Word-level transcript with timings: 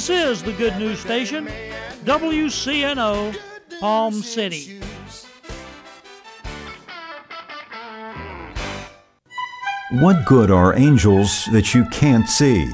This 0.00 0.08
is 0.08 0.42
the 0.42 0.54
Good 0.54 0.78
News 0.78 0.98
Station, 0.98 1.46
WCNO, 2.06 3.36
Palm 3.80 4.14
City. 4.14 4.80
What 9.90 10.24
good 10.24 10.50
are 10.50 10.74
angels 10.74 11.44
that 11.52 11.74
you 11.74 11.84
can't 11.90 12.26
see? 12.26 12.66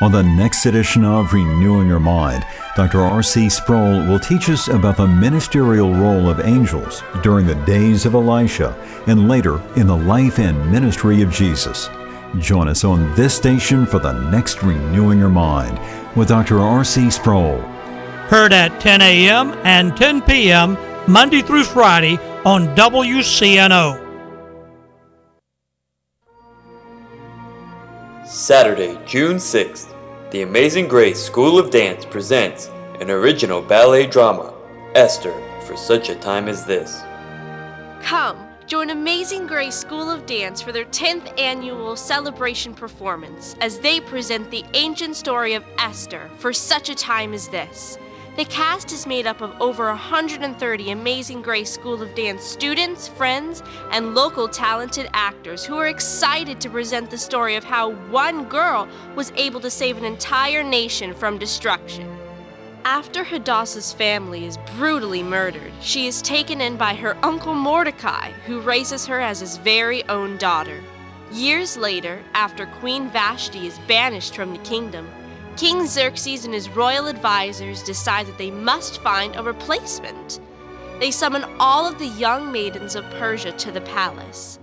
On 0.00 0.12
the 0.12 0.22
next 0.22 0.64
edition 0.64 1.04
of 1.04 1.34
Renewing 1.34 1.88
Your 1.88 2.00
Mind, 2.00 2.42
Dr. 2.74 3.02
R.C. 3.02 3.50
Sproul 3.50 4.06
will 4.06 4.18
teach 4.18 4.48
us 4.48 4.68
about 4.68 4.96
the 4.96 5.06
ministerial 5.06 5.92
role 5.92 6.30
of 6.30 6.40
angels 6.40 7.02
during 7.22 7.46
the 7.46 7.62
days 7.66 8.06
of 8.06 8.14
Elisha 8.14 8.74
and 9.06 9.28
later 9.28 9.60
in 9.76 9.86
the 9.86 9.94
life 9.94 10.38
and 10.38 10.72
ministry 10.72 11.20
of 11.20 11.30
Jesus. 11.30 11.90
Join 12.38 12.66
us 12.66 12.82
on 12.82 13.14
this 13.14 13.34
station 13.34 13.84
for 13.84 13.98
the 13.98 14.12
next 14.30 14.62
Renewing 14.62 15.18
Your 15.18 15.28
Mind 15.28 15.78
with 16.16 16.28
Dr. 16.28 16.60
R.C. 16.60 17.10
Sproul. 17.10 17.58
Heard 18.28 18.54
at 18.54 18.80
10 18.80 19.02
a.m. 19.02 19.52
and 19.64 19.94
10 19.94 20.22
p.m. 20.22 20.78
Monday 21.06 21.42
through 21.42 21.64
Friday 21.64 22.16
on 22.46 22.74
WCNO. 22.74 23.98
Saturday, 28.26 28.98
June 29.04 29.36
6th, 29.36 29.94
the 30.30 30.40
Amazing 30.40 30.88
Grace 30.88 31.22
School 31.22 31.58
of 31.58 31.70
Dance 31.70 32.06
presents 32.06 32.68
an 33.00 33.10
original 33.10 33.60
ballet 33.60 34.06
drama, 34.06 34.54
Esther, 34.94 35.34
for 35.66 35.76
such 35.76 36.08
a 36.08 36.14
time 36.14 36.48
as 36.48 36.64
this. 36.64 37.02
Come, 38.00 38.38
join 38.72 38.88
Amazing 38.88 39.46
Grace 39.46 39.74
School 39.74 40.10
of 40.10 40.24
Dance 40.24 40.62
for 40.62 40.72
their 40.72 40.86
10th 40.86 41.38
annual 41.38 41.94
celebration 41.94 42.72
performance 42.72 43.54
as 43.60 43.78
they 43.78 44.00
present 44.00 44.50
the 44.50 44.64
ancient 44.72 45.14
story 45.14 45.52
of 45.52 45.62
Esther 45.78 46.30
for 46.38 46.54
such 46.54 46.88
a 46.88 46.94
time 46.94 47.34
as 47.34 47.48
this. 47.48 47.98
The 48.38 48.46
cast 48.46 48.90
is 48.90 49.06
made 49.06 49.26
up 49.26 49.42
of 49.42 49.52
over 49.60 49.88
130 49.88 50.90
Amazing 50.90 51.42
Grace 51.42 51.70
School 51.70 52.00
of 52.00 52.14
Dance 52.14 52.42
students, 52.42 53.08
friends, 53.08 53.62
and 53.90 54.14
local 54.14 54.48
talented 54.48 55.10
actors 55.12 55.66
who 55.66 55.76
are 55.76 55.88
excited 55.88 56.58
to 56.62 56.70
present 56.70 57.10
the 57.10 57.18
story 57.18 57.56
of 57.56 57.64
how 57.64 57.90
one 58.06 58.46
girl 58.46 58.88
was 59.14 59.32
able 59.36 59.60
to 59.60 59.68
save 59.68 59.98
an 59.98 60.06
entire 60.06 60.62
nation 60.62 61.12
from 61.12 61.36
destruction. 61.36 62.21
After 62.84 63.22
Hadassah's 63.22 63.92
family 63.92 64.44
is 64.44 64.58
brutally 64.74 65.22
murdered, 65.22 65.72
she 65.80 66.08
is 66.08 66.20
taken 66.20 66.60
in 66.60 66.76
by 66.76 66.94
her 66.94 67.16
uncle 67.22 67.54
Mordecai, 67.54 68.32
who 68.44 68.60
raises 68.60 69.06
her 69.06 69.20
as 69.20 69.38
his 69.38 69.56
very 69.58 70.02
own 70.08 70.36
daughter. 70.36 70.82
Years 71.30 71.76
later, 71.76 72.20
after 72.34 72.66
Queen 72.66 73.08
Vashti 73.08 73.68
is 73.68 73.78
banished 73.86 74.34
from 74.34 74.52
the 74.52 74.58
kingdom, 74.64 75.08
King 75.56 75.86
Xerxes 75.86 76.44
and 76.44 76.52
his 76.52 76.68
royal 76.70 77.06
advisors 77.06 77.84
decide 77.84 78.26
that 78.26 78.36
they 78.36 78.50
must 78.50 79.00
find 79.00 79.36
a 79.36 79.44
replacement. 79.44 80.40
They 80.98 81.12
summon 81.12 81.44
all 81.60 81.86
of 81.86 82.00
the 82.00 82.08
young 82.08 82.50
maidens 82.50 82.96
of 82.96 83.08
Persia 83.10 83.52
to 83.52 83.70
the 83.70 83.82
palace. 83.82 84.58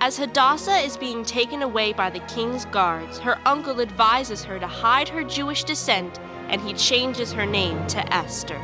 As 0.00 0.18
Hadassah 0.18 0.76
is 0.78 0.98
being 0.98 1.24
taken 1.24 1.62
away 1.62 1.94
by 1.94 2.10
the 2.10 2.20
king's 2.20 2.66
guards, 2.66 3.18
her 3.20 3.38
uncle 3.46 3.80
advises 3.80 4.44
her 4.44 4.58
to 4.58 4.66
hide 4.66 5.08
her 5.08 5.24
Jewish 5.24 5.64
descent 5.64 6.18
and 6.52 6.60
he 6.60 6.74
changes 6.74 7.32
her 7.32 7.46
name 7.46 7.84
to 7.88 8.14
Esther. 8.14 8.58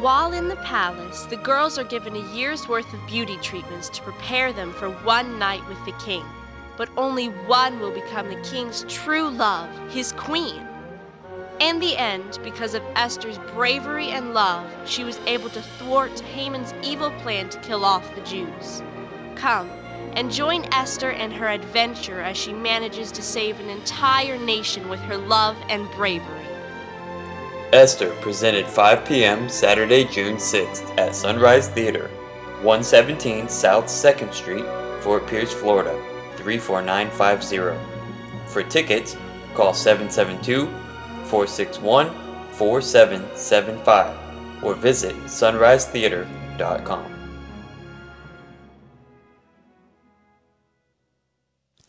While 0.00 0.32
in 0.32 0.48
the 0.48 0.56
palace, 0.56 1.24
the 1.26 1.36
girls 1.36 1.78
are 1.78 1.84
given 1.84 2.14
a 2.14 2.34
year's 2.34 2.68
worth 2.68 2.92
of 2.92 3.06
beauty 3.06 3.36
treatments 3.38 3.88
to 3.88 4.02
prepare 4.02 4.52
them 4.52 4.72
for 4.72 4.90
one 4.90 5.38
night 5.38 5.66
with 5.68 5.84
the 5.84 5.92
king. 5.92 6.24
But 6.76 6.90
only 6.96 7.26
one 7.26 7.80
will 7.80 7.90
become 7.90 8.28
the 8.28 8.40
king's 8.42 8.84
true 8.88 9.30
love, 9.30 9.70
his 9.90 10.12
queen. 10.12 10.66
In 11.60 11.78
the 11.78 11.96
end, 11.96 12.40
because 12.42 12.74
of 12.74 12.82
Esther's 12.96 13.38
bravery 13.54 14.08
and 14.08 14.34
love, 14.34 14.66
she 14.84 15.04
was 15.04 15.18
able 15.26 15.48
to 15.50 15.62
thwart 15.62 16.18
Haman's 16.20 16.74
evil 16.82 17.10
plan 17.20 17.48
to 17.50 17.60
kill 17.60 17.84
off 17.84 18.14
the 18.14 18.22
Jews. 18.22 18.82
Come 19.36 19.70
and 20.14 20.30
join 20.30 20.64
Esther 20.72 21.12
and 21.12 21.32
her 21.32 21.48
adventure 21.48 22.20
as 22.20 22.36
she 22.36 22.52
manages 22.52 23.12
to 23.12 23.22
save 23.22 23.60
an 23.60 23.70
entire 23.70 24.36
nation 24.38 24.88
with 24.88 25.00
her 25.00 25.16
love 25.16 25.56
and 25.68 25.88
bravery. 25.92 26.41
Esther 27.72 28.14
presented 28.20 28.66
5 28.66 29.06
p.m. 29.06 29.48
Saturday, 29.48 30.04
June 30.04 30.36
6th 30.36 30.98
at 30.98 31.14
Sunrise 31.14 31.68
Theater, 31.68 32.08
117 32.60 33.48
South 33.48 33.86
2nd 33.86 34.34
Street, 34.34 34.66
Fort 35.00 35.26
Pierce, 35.26 35.54
Florida 35.54 35.98
34950. 36.36 37.78
For 38.46 38.62
tickets, 38.62 39.16
call 39.54 39.72
772 39.72 40.66
461 41.24 42.10
4775 42.52 44.62
or 44.62 44.74
visit 44.74 45.16
sunrisetheater.com. 45.24 47.11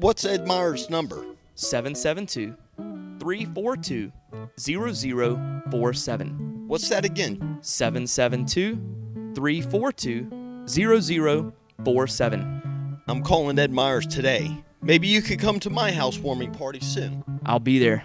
What's 0.00 0.24
Ed 0.24 0.46
Meyer's 0.46 0.88
number? 0.88 1.24
772 1.56 2.54
342 3.18 4.12
0047. 4.56 6.68
What's 6.68 6.88
that 6.88 7.04
again? 7.04 7.58
772 7.62 8.76
342 9.34 10.62
0047. 10.68 13.00
I'm 13.08 13.22
calling 13.24 13.58
Ed 13.58 13.72
Myers 13.72 14.06
today. 14.06 14.62
Maybe 14.82 15.08
you 15.08 15.20
could 15.20 15.40
come 15.40 15.58
to 15.58 15.70
my 15.70 15.90
housewarming 15.90 16.52
party 16.52 16.78
soon. 16.78 17.24
I'll 17.44 17.58
be 17.58 17.80
there. 17.80 18.04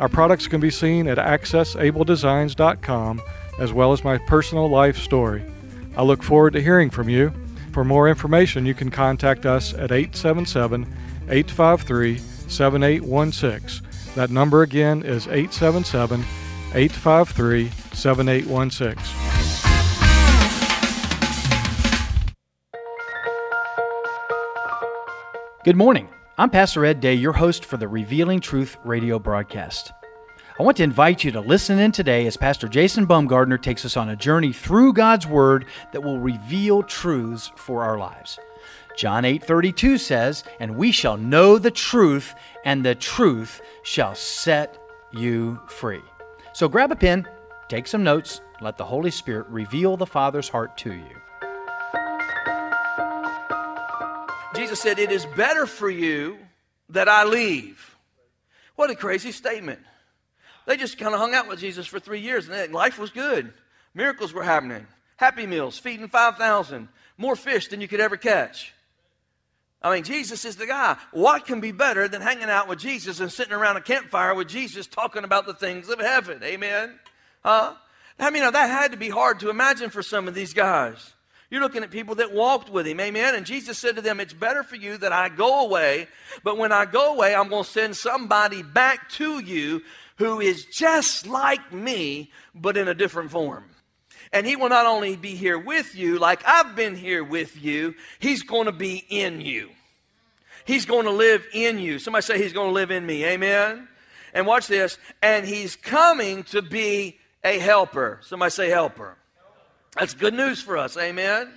Our 0.00 0.08
products 0.08 0.48
can 0.48 0.60
be 0.60 0.70
seen 0.70 1.06
at 1.06 1.18
accessabledesigns.com 1.18 3.22
as 3.58 3.72
well 3.72 3.92
as 3.92 4.04
my 4.04 4.18
personal 4.18 4.68
life 4.68 4.98
story. 4.98 5.42
I 5.96 6.02
look 6.02 6.22
forward 6.22 6.52
to 6.54 6.62
hearing 6.62 6.90
from 6.90 7.08
you. 7.08 7.32
For 7.72 7.84
more 7.84 8.08
information, 8.08 8.66
you 8.66 8.74
can 8.74 8.90
contact 8.90 9.46
us 9.46 9.72
at 9.74 9.92
877 9.92 10.82
853 11.28 12.18
7816. 12.18 13.88
That 14.14 14.30
number 14.30 14.62
again 14.62 15.02
is 15.02 15.26
877 15.26 16.20
853 16.74 17.70
7816. 17.92 18.96
Good 25.64 25.76
morning. 25.76 26.08
I'm 26.38 26.48
Pastor 26.48 26.86
Ed 26.86 27.00
Day, 27.00 27.12
your 27.12 27.34
host 27.34 27.62
for 27.62 27.76
the 27.76 27.86
Revealing 27.86 28.40
Truth 28.40 28.78
radio 28.84 29.18
broadcast. 29.18 29.92
I 30.58 30.62
want 30.62 30.78
to 30.78 30.82
invite 30.82 31.24
you 31.24 31.30
to 31.32 31.40
listen 31.40 31.78
in 31.78 31.92
today 31.92 32.26
as 32.26 32.38
Pastor 32.38 32.68
Jason 32.68 33.06
Baumgardner 33.06 33.60
takes 33.60 33.84
us 33.84 33.98
on 33.98 34.08
a 34.08 34.16
journey 34.16 34.50
through 34.50 34.94
God's 34.94 35.26
Word 35.26 35.66
that 35.92 36.02
will 36.02 36.18
reveal 36.18 36.82
truths 36.84 37.52
for 37.56 37.82
our 37.82 37.98
lives. 37.98 38.38
John 38.96 39.26
8:32 39.26 39.98
says, 39.98 40.42
"And 40.58 40.76
we 40.76 40.90
shall 40.90 41.18
know 41.18 41.58
the 41.58 41.70
truth, 41.70 42.34
and 42.64 42.82
the 42.82 42.94
truth 42.94 43.60
shall 43.82 44.14
set 44.14 44.78
you 45.12 45.60
free." 45.66 46.02
So 46.54 46.66
grab 46.66 46.90
a 46.90 46.96
pen, 46.96 47.28
take 47.68 47.86
some 47.86 48.02
notes, 48.02 48.40
let 48.62 48.78
the 48.78 48.86
Holy 48.86 49.10
Spirit 49.10 49.48
reveal 49.50 49.98
the 49.98 50.06
Father's 50.06 50.48
heart 50.48 50.78
to 50.78 50.94
you. 50.94 51.21
Jesus 54.72 54.84
said, 54.84 54.98
It 54.98 55.12
is 55.12 55.26
better 55.26 55.66
for 55.66 55.90
you 55.90 56.38
that 56.88 57.06
I 57.06 57.24
leave. 57.24 57.94
What 58.74 58.88
a 58.88 58.94
crazy 58.94 59.30
statement. 59.30 59.80
They 60.66 60.78
just 60.78 60.96
kind 60.96 61.12
of 61.12 61.20
hung 61.20 61.34
out 61.34 61.46
with 61.46 61.58
Jesus 61.58 61.86
for 61.86 62.00
three 62.00 62.20
years 62.20 62.48
and 62.48 62.72
life 62.72 62.98
was 62.98 63.10
good. 63.10 63.52
Miracles 63.92 64.32
were 64.32 64.42
happening. 64.42 64.86
Happy 65.18 65.46
meals, 65.46 65.78
feeding 65.78 66.08
5,000, 66.08 66.88
more 67.18 67.36
fish 67.36 67.68
than 67.68 67.82
you 67.82 67.88
could 67.88 68.00
ever 68.00 68.16
catch. 68.16 68.72
I 69.82 69.94
mean, 69.94 70.04
Jesus 70.04 70.46
is 70.46 70.56
the 70.56 70.64
guy. 70.64 70.96
What 71.10 71.44
can 71.44 71.60
be 71.60 71.72
better 71.72 72.08
than 72.08 72.22
hanging 72.22 72.44
out 72.44 72.66
with 72.66 72.78
Jesus 72.78 73.20
and 73.20 73.30
sitting 73.30 73.52
around 73.52 73.76
a 73.76 73.82
campfire 73.82 74.34
with 74.34 74.48
Jesus 74.48 74.86
talking 74.86 75.24
about 75.24 75.44
the 75.44 75.52
things 75.52 75.90
of 75.90 76.00
heaven? 76.00 76.42
Amen? 76.42 76.98
Huh? 77.44 77.74
I 78.18 78.30
mean, 78.30 78.50
that 78.50 78.70
had 78.70 78.92
to 78.92 78.96
be 78.96 79.10
hard 79.10 79.40
to 79.40 79.50
imagine 79.50 79.90
for 79.90 80.02
some 80.02 80.28
of 80.28 80.34
these 80.34 80.54
guys. 80.54 81.12
You're 81.52 81.60
looking 81.60 81.82
at 81.82 81.90
people 81.90 82.14
that 82.14 82.32
walked 82.32 82.70
with 82.70 82.86
him. 82.86 82.98
Amen. 82.98 83.34
And 83.34 83.44
Jesus 83.44 83.76
said 83.76 83.96
to 83.96 84.00
them, 84.00 84.20
It's 84.20 84.32
better 84.32 84.62
for 84.62 84.76
you 84.76 84.96
that 84.96 85.12
I 85.12 85.28
go 85.28 85.66
away, 85.66 86.08
but 86.42 86.56
when 86.56 86.72
I 86.72 86.86
go 86.86 87.12
away, 87.12 87.34
I'm 87.34 87.50
going 87.50 87.64
to 87.64 87.70
send 87.70 87.94
somebody 87.94 88.62
back 88.62 89.10
to 89.10 89.38
you 89.38 89.82
who 90.16 90.40
is 90.40 90.64
just 90.64 91.26
like 91.26 91.70
me, 91.70 92.30
but 92.54 92.78
in 92.78 92.88
a 92.88 92.94
different 92.94 93.32
form. 93.32 93.64
And 94.32 94.46
he 94.46 94.56
will 94.56 94.70
not 94.70 94.86
only 94.86 95.14
be 95.14 95.34
here 95.34 95.58
with 95.58 95.94
you, 95.94 96.18
like 96.18 96.42
I've 96.46 96.74
been 96.74 96.96
here 96.96 97.22
with 97.22 97.62
you, 97.62 97.96
he's 98.18 98.42
going 98.44 98.64
to 98.64 98.72
be 98.72 99.04
in 99.10 99.42
you. 99.42 99.68
He's 100.64 100.86
going 100.86 101.04
to 101.04 101.12
live 101.12 101.44
in 101.52 101.78
you. 101.78 101.98
Somebody 101.98 102.22
say, 102.22 102.42
He's 102.42 102.54
going 102.54 102.70
to 102.70 102.74
live 102.74 102.90
in 102.90 103.04
me. 103.04 103.26
Amen. 103.26 103.88
And 104.32 104.46
watch 104.46 104.68
this. 104.68 104.96
And 105.22 105.44
he's 105.44 105.76
coming 105.76 106.44
to 106.44 106.62
be 106.62 107.18
a 107.44 107.58
helper. 107.58 108.20
Somebody 108.22 108.52
say, 108.52 108.70
helper. 108.70 109.18
That's 109.98 110.14
good 110.14 110.34
news 110.34 110.60
for 110.60 110.76
us. 110.76 110.96
Amen. 110.96 111.52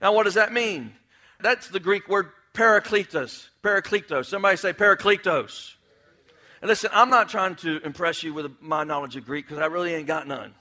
Now, 0.00 0.12
what 0.12 0.24
does 0.24 0.34
that 0.34 0.52
mean? 0.52 0.94
That's 1.40 1.68
the 1.68 1.80
Greek 1.80 2.08
word 2.08 2.30
parakletos. 2.54 3.48
Parakletos. 3.62 4.26
Somebody 4.26 4.56
say 4.56 4.72
parakletos. 4.72 5.74
And 6.60 6.68
listen, 6.68 6.90
I'm 6.92 7.10
not 7.10 7.28
trying 7.28 7.56
to 7.56 7.80
impress 7.84 8.22
you 8.22 8.32
with 8.32 8.52
my 8.60 8.84
knowledge 8.84 9.16
of 9.16 9.24
Greek 9.24 9.46
because 9.46 9.60
I 9.60 9.66
really 9.66 9.94
ain't 9.94 10.06
got 10.06 10.28
none. 10.28 10.54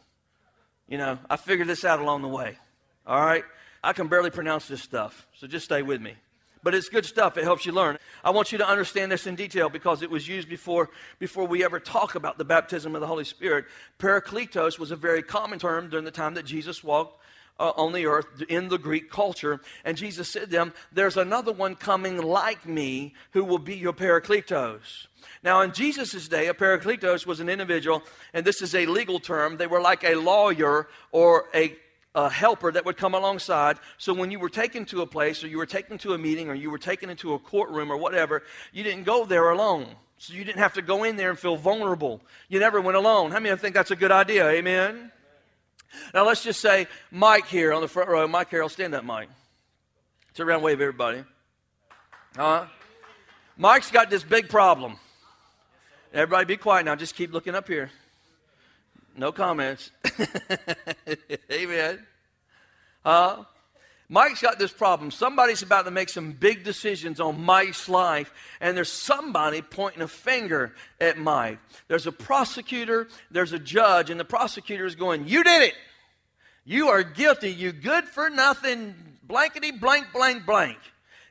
You 0.88 0.97
know, 0.97 1.19
I 1.29 1.38
figured 1.38 1.68
this 1.68 1.85
out 1.85 2.00
along 2.00 2.23
the 2.23 2.27
way. 2.27 2.57
All 3.06 3.24
right? 3.24 3.44
I 3.83 3.94
can 3.94 4.07
barely 4.07 4.29
pronounce 4.29 4.67
this 4.67 4.81
stuff, 4.81 5.27
so 5.33 5.47
just 5.47 5.65
stay 5.65 5.81
with 5.81 6.01
me 6.01 6.15
but 6.63 6.75
it's 6.75 6.89
good 6.89 7.05
stuff. 7.05 7.37
It 7.37 7.43
helps 7.43 7.65
you 7.65 7.71
learn. 7.71 7.97
I 8.23 8.31
want 8.31 8.51
you 8.51 8.57
to 8.59 8.67
understand 8.67 9.11
this 9.11 9.27
in 9.27 9.35
detail 9.35 9.69
because 9.69 10.01
it 10.01 10.09
was 10.09 10.27
used 10.27 10.49
before, 10.49 10.89
before 11.19 11.45
we 11.45 11.63
ever 11.63 11.79
talk 11.79 12.15
about 12.15 12.37
the 12.37 12.45
baptism 12.45 12.95
of 12.95 13.01
the 13.01 13.07
Holy 13.07 13.25
Spirit. 13.25 13.65
Parakletos 13.99 14.79
was 14.79 14.91
a 14.91 14.95
very 14.95 15.23
common 15.23 15.59
term 15.59 15.89
during 15.89 16.05
the 16.05 16.11
time 16.11 16.35
that 16.35 16.45
Jesus 16.45 16.83
walked 16.83 17.21
uh, 17.59 17.71
on 17.75 17.93
the 17.93 18.07
earth 18.07 18.25
in 18.49 18.69
the 18.69 18.77
Greek 18.77 19.09
culture. 19.09 19.61
And 19.85 19.95
Jesus 19.95 20.29
said 20.29 20.43
to 20.43 20.47
them, 20.47 20.73
There's 20.91 21.17
another 21.17 21.51
one 21.51 21.75
coming 21.75 22.17
like 22.21 22.67
me 22.67 23.13
who 23.31 23.43
will 23.45 23.59
be 23.59 23.75
your 23.75 23.93
Parakletos. 23.93 25.07
Now, 25.43 25.61
in 25.61 25.71
Jesus' 25.71 26.27
day, 26.27 26.47
a 26.47 26.53
Parakletos 26.53 27.25
was 27.25 27.39
an 27.39 27.49
individual, 27.49 28.03
and 28.33 28.45
this 28.45 28.61
is 28.61 28.73
a 28.73 28.85
legal 28.85 29.19
term. 29.19 29.57
They 29.57 29.67
were 29.67 29.81
like 29.81 30.03
a 30.03 30.15
lawyer 30.15 30.87
or 31.11 31.45
a 31.53 31.75
a 32.13 32.29
helper 32.29 32.71
that 32.71 32.85
would 32.85 32.97
come 32.97 33.13
alongside. 33.13 33.77
So 33.97 34.13
when 34.13 34.31
you 34.31 34.39
were 34.39 34.49
taken 34.49 34.85
to 34.85 35.01
a 35.01 35.07
place 35.07 35.43
or 35.43 35.47
you 35.47 35.57
were 35.57 35.65
taken 35.65 35.97
to 35.99 36.13
a 36.13 36.17
meeting 36.17 36.49
or 36.49 36.53
you 36.53 36.69
were 36.69 36.77
taken 36.77 37.09
into 37.09 37.33
a 37.33 37.39
courtroom 37.39 37.91
or 37.91 37.97
whatever, 37.97 38.43
you 38.73 38.83
didn't 38.83 39.03
go 39.03 39.25
there 39.25 39.49
alone. 39.49 39.87
So 40.17 40.33
you 40.33 40.43
didn't 40.43 40.59
have 40.59 40.73
to 40.73 40.81
go 40.81 41.03
in 41.03 41.15
there 41.15 41.29
and 41.29 41.39
feel 41.39 41.55
vulnerable. 41.55 42.21
You 42.47 42.59
never 42.59 42.79
went 42.81 42.97
alone. 42.97 43.31
How 43.31 43.37
many 43.37 43.49
of 43.49 43.59
you 43.59 43.61
think 43.61 43.75
that's 43.75 43.91
a 43.91 43.95
good 43.95 44.11
idea? 44.11 44.47
Amen? 44.49 45.11
Now 46.13 46.25
let's 46.25 46.43
just 46.43 46.59
say 46.59 46.87
Mike 47.09 47.47
here 47.47 47.73
on 47.73 47.81
the 47.81 47.87
front 47.87 48.09
row. 48.09 48.27
Mike 48.27 48.49
Carroll, 48.49 48.69
stand 48.69 48.93
up, 48.93 49.03
Mike. 49.03 49.29
Turn 50.33 50.47
around, 50.47 50.61
wave 50.61 50.79
everybody. 50.79 51.23
Huh? 52.35 52.65
Mike's 53.57 53.91
got 53.91 54.09
this 54.09 54.23
big 54.23 54.47
problem. 54.47 54.97
Everybody 56.13 56.45
be 56.45 56.57
quiet 56.57 56.85
now. 56.85 56.95
Just 56.95 57.15
keep 57.15 57.33
looking 57.33 57.55
up 57.55 57.67
here. 57.67 57.89
No 59.17 59.31
comments. 59.31 59.91
Amen. 61.51 61.99
Mike's 64.11 64.41
got 64.41 64.59
this 64.59 64.73
problem. 64.73 65.09
Somebody's 65.09 65.61
about 65.61 65.85
to 65.85 65.91
make 65.91 66.09
some 66.09 66.33
big 66.33 66.65
decisions 66.65 67.21
on 67.21 67.41
Mike's 67.45 67.87
life, 67.87 68.33
and 68.59 68.75
there's 68.75 68.91
somebody 68.91 69.61
pointing 69.61 70.01
a 70.01 70.07
finger 70.07 70.75
at 70.99 71.17
Mike. 71.17 71.59
There's 71.87 72.07
a 72.07 72.11
prosecutor, 72.11 73.07
there's 73.31 73.53
a 73.53 73.59
judge, 73.59 74.09
and 74.09 74.19
the 74.19 74.25
prosecutor 74.25 74.86
is 74.86 74.95
going, 74.95 75.29
You 75.29 75.45
did 75.45 75.62
it. 75.62 75.75
You 76.65 76.89
are 76.89 77.03
guilty. 77.03 77.51
You 77.51 77.71
good 77.71 78.03
for 78.03 78.29
nothing, 78.29 78.95
blankety 79.24 79.71
blank, 79.71 80.07
blank, 80.13 80.45
blank. 80.45 80.77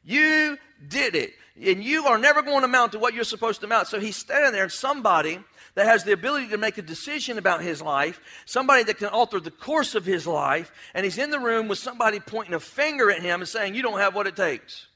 You 0.02 0.56
did 0.88 1.14
it. 1.14 1.34
And 1.62 1.84
you 1.84 2.06
are 2.06 2.16
never 2.16 2.40
going 2.40 2.60
to 2.60 2.64
amount 2.64 2.92
to 2.92 2.98
what 2.98 3.12
you're 3.12 3.24
supposed 3.24 3.60
to 3.60 3.66
amount. 3.66 3.88
So 3.88 4.00
he's 4.00 4.16
standing 4.16 4.52
there, 4.52 4.62
and 4.62 4.72
somebody 4.72 5.38
that 5.74 5.86
has 5.86 6.04
the 6.04 6.12
ability 6.12 6.48
to 6.48 6.58
make 6.58 6.78
a 6.78 6.82
decision 6.82 7.38
about 7.38 7.62
his 7.62 7.80
life, 7.80 8.20
somebody 8.44 8.82
that 8.84 8.98
can 8.98 9.08
alter 9.08 9.40
the 9.40 9.50
course 9.50 9.94
of 9.94 10.04
his 10.04 10.26
life, 10.26 10.72
and 10.94 11.04
he's 11.04 11.18
in 11.18 11.30
the 11.30 11.38
room 11.38 11.68
with 11.68 11.78
somebody 11.78 12.20
pointing 12.20 12.54
a 12.54 12.60
finger 12.60 13.10
at 13.10 13.22
him 13.22 13.40
and 13.40 13.48
saying, 13.48 13.74
You 13.74 13.82
don't 13.82 13.98
have 13.98 14.14
what 14.14 14.26
it 14.26 14.36
takes. 14.36 14.86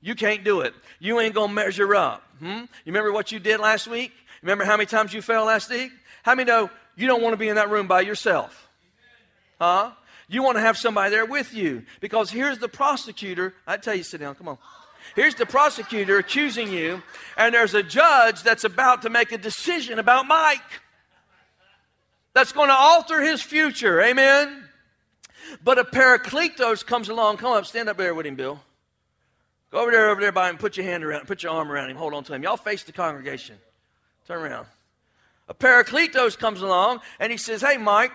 You 0.00 0.14
can't 0.14 0.44
do 0.44 0.60
it. 0.60 0.74
You 1.00 1.20
ain't 1.20 1.34
going 1.34 1.48
to 1.48 1.54
measure 1.54 1.94
up. 1.94 2.22
Hmm? 2.38 2.46
You 2.46 2.68
remember 2.86 3.12
what 3.12 3.32
you 3.32 3.38
did 3.38 3.60
last 3.60 3.88
week? 3.88 4.12
Remember 4.42 4.64
how 4.64 4.76
many 4.76 4.86
times 4.86 5.12
you 5.12 5.22
fell 5.22 5.46
last 5.46 5.70
week? 5.70 5.90
How 6.22 6.34
many 6.34 6.46
know 6.46 6.70
you 6.96 7.06
don't 7.06 7.22
want 7.22 7.32
to 7.32 7.38
be 7.38 7.48
in 7.48 7.56
that 7.56 7.70
room 7.70 7.86
by 7.86 8.02
yourself? 8.02 8.68
Huh? 9.60 9.92
You 10.28 10.42
want 10.42 10.56
to 10.56 10.60
have 10.60 10.76
somebody 10.76 11.10
there 11.10 11.24
with 11.24 11.54
you 11.54 11.84
because 12.00 12.30
here's 12.30 12.58
the 12.58 12.68
prosecutor. 12.68 13.54
I 13.66 13.76
tell 13.76 13.94
you, 13.94 14.02
sit 14.02 14.20
down. 14.20 14.34
Come 14.34 14.48
on. 14.48 14.58
Here's 15.14 15.34
the 15.34 15.46
prosecutor 15.46 16.18
accusing 16.18 16.72
you, 16.72 17.02
and 17.36 17.54
there's 17.54 17.74
a 17.74 17.82
judge 17.82 18.42
that's 18.42 18.64
about 18.64 19.02
to 19.02 19.10
make 19.10 19.32
a 19.32 19.38
decision 19.38 19.98
about 19.98 20.26
Mike 20.26 20.60
that's 22.34 22.52
going 22.52 22.68
to 22.68 22.74
alter 22.74 23.22
his 23.22 23.40
future. 23.40 24.02
Amen. 24.02 24.64
But 25.64 25.78
a 25.78 25.84
Parakletos 25.84 26.84
comes 26.84 27.08
along. 27.08 27.38
Come 27.38 27.52
up, 27.52 27.66
stand 27.66 27.88
up 27.88 27.96
there 27.96 28.14
with 28.14 28.26
him, 28.26 28.34
Bill. 28.34 28.60
Go 29.70 29.78
over 29.78 29.90
there, 29.90 30.10
over 30.10 30.20
there 30.20 30.32
by 30.32 30.50
him. 30.50 30.58
Put 30.58 30.76
your 30.76 30.86
hand 30.86 31.04
around, 31.04 31.26
put 31.26 31.42
your 31.42 31.52
arm 31.52 31.70
around 31.70 31.90
him. 31.90 31.96
Hold 31.96 32.14
on 32.14 32.24
to 32.24 32.34
him. 32.34 32.42
Y'all 32.42 32.56
face 32.56 32.82
the 32.82 32.92
congregation. 32.92 33.56
Turn 34.26 34.42
around. 34.42 34.66
A 35.48 35.54
Parakletos 35.54 36.36
comes 36.36 36.60
along 36.60 37.00
and 37.20 37.30
he 37.30 37.38
says, 37.38 37.62
"Hey, 37.62 37.76
Mike." 37.76 38.12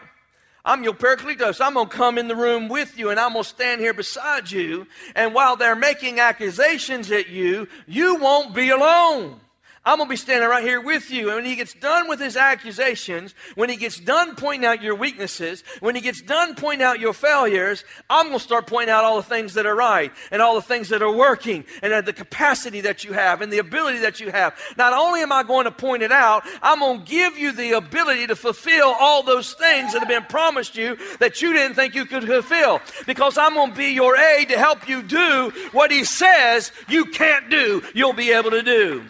I'm 0.63 0.83
your 0.83 0.93
Parakletos. 0.93 1.59
I'm 1.59 1.73
going 1.73 1.89
to 1.89 1.95
come 1.95 2.17
in 2.17 2.27
the 2.27 2.35
room 2.35 2.67
with 2.67 2.97
you 2.97 3.09
and 3.09 3.19
I'm 3.19 3.33
going 3.33 3.43
to 3.43 3.49
stand 3.49 3.81
here 3.81 3.93
beside 3.93 4.51
you. 4.51 4.85
And 5.15 5.33
while 5.33 5.55
they're 5.55 5.75
making 5.75 6.19
accusations 6.19 7.11
at 7.11 7.29
you, 7.29 7.67
you 7.87 8.15
won't 8.15 8.53
be 8.53 8.69
alone. 8.69 9.39
I'm 9.83 9.97
going 9.97 10.07
to 10.07 10.11
be 10.11 10.17
standing 10.17 10.47
right 10.47 10.63
here 10.63 10.79
with 10.79 11.09
you. 11.09 11.29
And 11.29 11.37
when 11.37 11.45
he 11.45 11.55
gets 11.55 11.73
done 11.73 12.07
with 12.07 12.19
his 12.19 12.37
accusations, 12.37 13.33
when 13.55 13.67
he 13.67 13.77
gets 13.77 13.99
done 13.99 14.35
pointing 14.35 14.63
out 14.63 14.83
your 14.83 14.93
weaknesses, 14.93 15.63
when 15.79 15.95
he 15.95 16.01
gets 16.01 16.21
done 16.21 16.53
pointing 16.53 16.85
out 16.85 16.99
your 16.99 17.13
failures, 17.13 17.83
I'm 18.07 18.27
going 18.27 18.37
to 18.37 18.43
start 18.43 18.67
pointing 18.67 18.91
out 18.91 19.03
all 19.03 19.15
the 19.15 19.23
things 19.23 19.55
that 19.55 19.65
are 19.65 19.75
right 19.75 20.11
and 20.29 20.39
all 20.39 20.53
the 20.53 20.61
things 20.61 20.89
that 20.89 21.01
are 21.01 21.11
working 21.11 21.65
and 21.81 22.05
the 22.05 22.13
capacity 22.13 22.81
that 22.81 23.03
you 23.03 23.13
have 23.13 23.41
and 23.41 23.51
the 23.51 23.57
ability 23.57 23.97
that 23.99 24.19
you 24.19 24.29
have. 24.29 24.55
Not 24.77 24.93
only 24.93 25.21
am 25.21 25.31
I 25.31 25.41
going 25.41 25.65
to 25.65 25.71
point 25.71 26.03
it 26.03 26.11
out, 26.11 26.43
I'm 26.61 26.77
going 26.77 26.99
to 26.99 27.05
give 27.05 27.39
you 27.39 27.51
the 27.51 27.71
ability 27.71 28.27
to 28.27 28.35
fulfill 28.35 28.95
all 28.99 29.23
those 29.23 29.53
things 29.53 29.93
that 29.93 29.99
have 29.99 30.07
been 30.07 30.25
promised 30.25 30.77
you 30.77 30.95
that 31.19 31.41
you 31.41 31.53
didn't 31.53 31.73
think 31.73 31.95
you 31.95 32.05
could 32.05 32.25
fulfill. 32.25 32.81
Because 33.07 33.35
I'm 33.35 33.55
going 33.55 33.71
to 33.71 33.77
be 33.77 33.93
your 33.93 34.15
aid 34.15 34.49
to 34.49 34.59
help 34.59 34.87
you 34.87 35.01
do 35.01 35.51
what 35.71 35.89
he 35.89 36.03
says 36.03 36.71
you 36.87 37.05
can't 37.05 37.49
do, 37.49 37.81
you'll 37.95 38.13
be 38.13 38.31
able 38.31 38.51
to 38.51 38.61
do. 38.61 39.03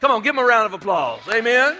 Come 0.00 0.12
on, 0.12 0.22
give 0.22 0.34
them 0.34 0.44
a 0.44 0.46
round 0.46 0.66
of 0.66 0.72
applause. 0.72 1.20
Amen. 1.28 1.76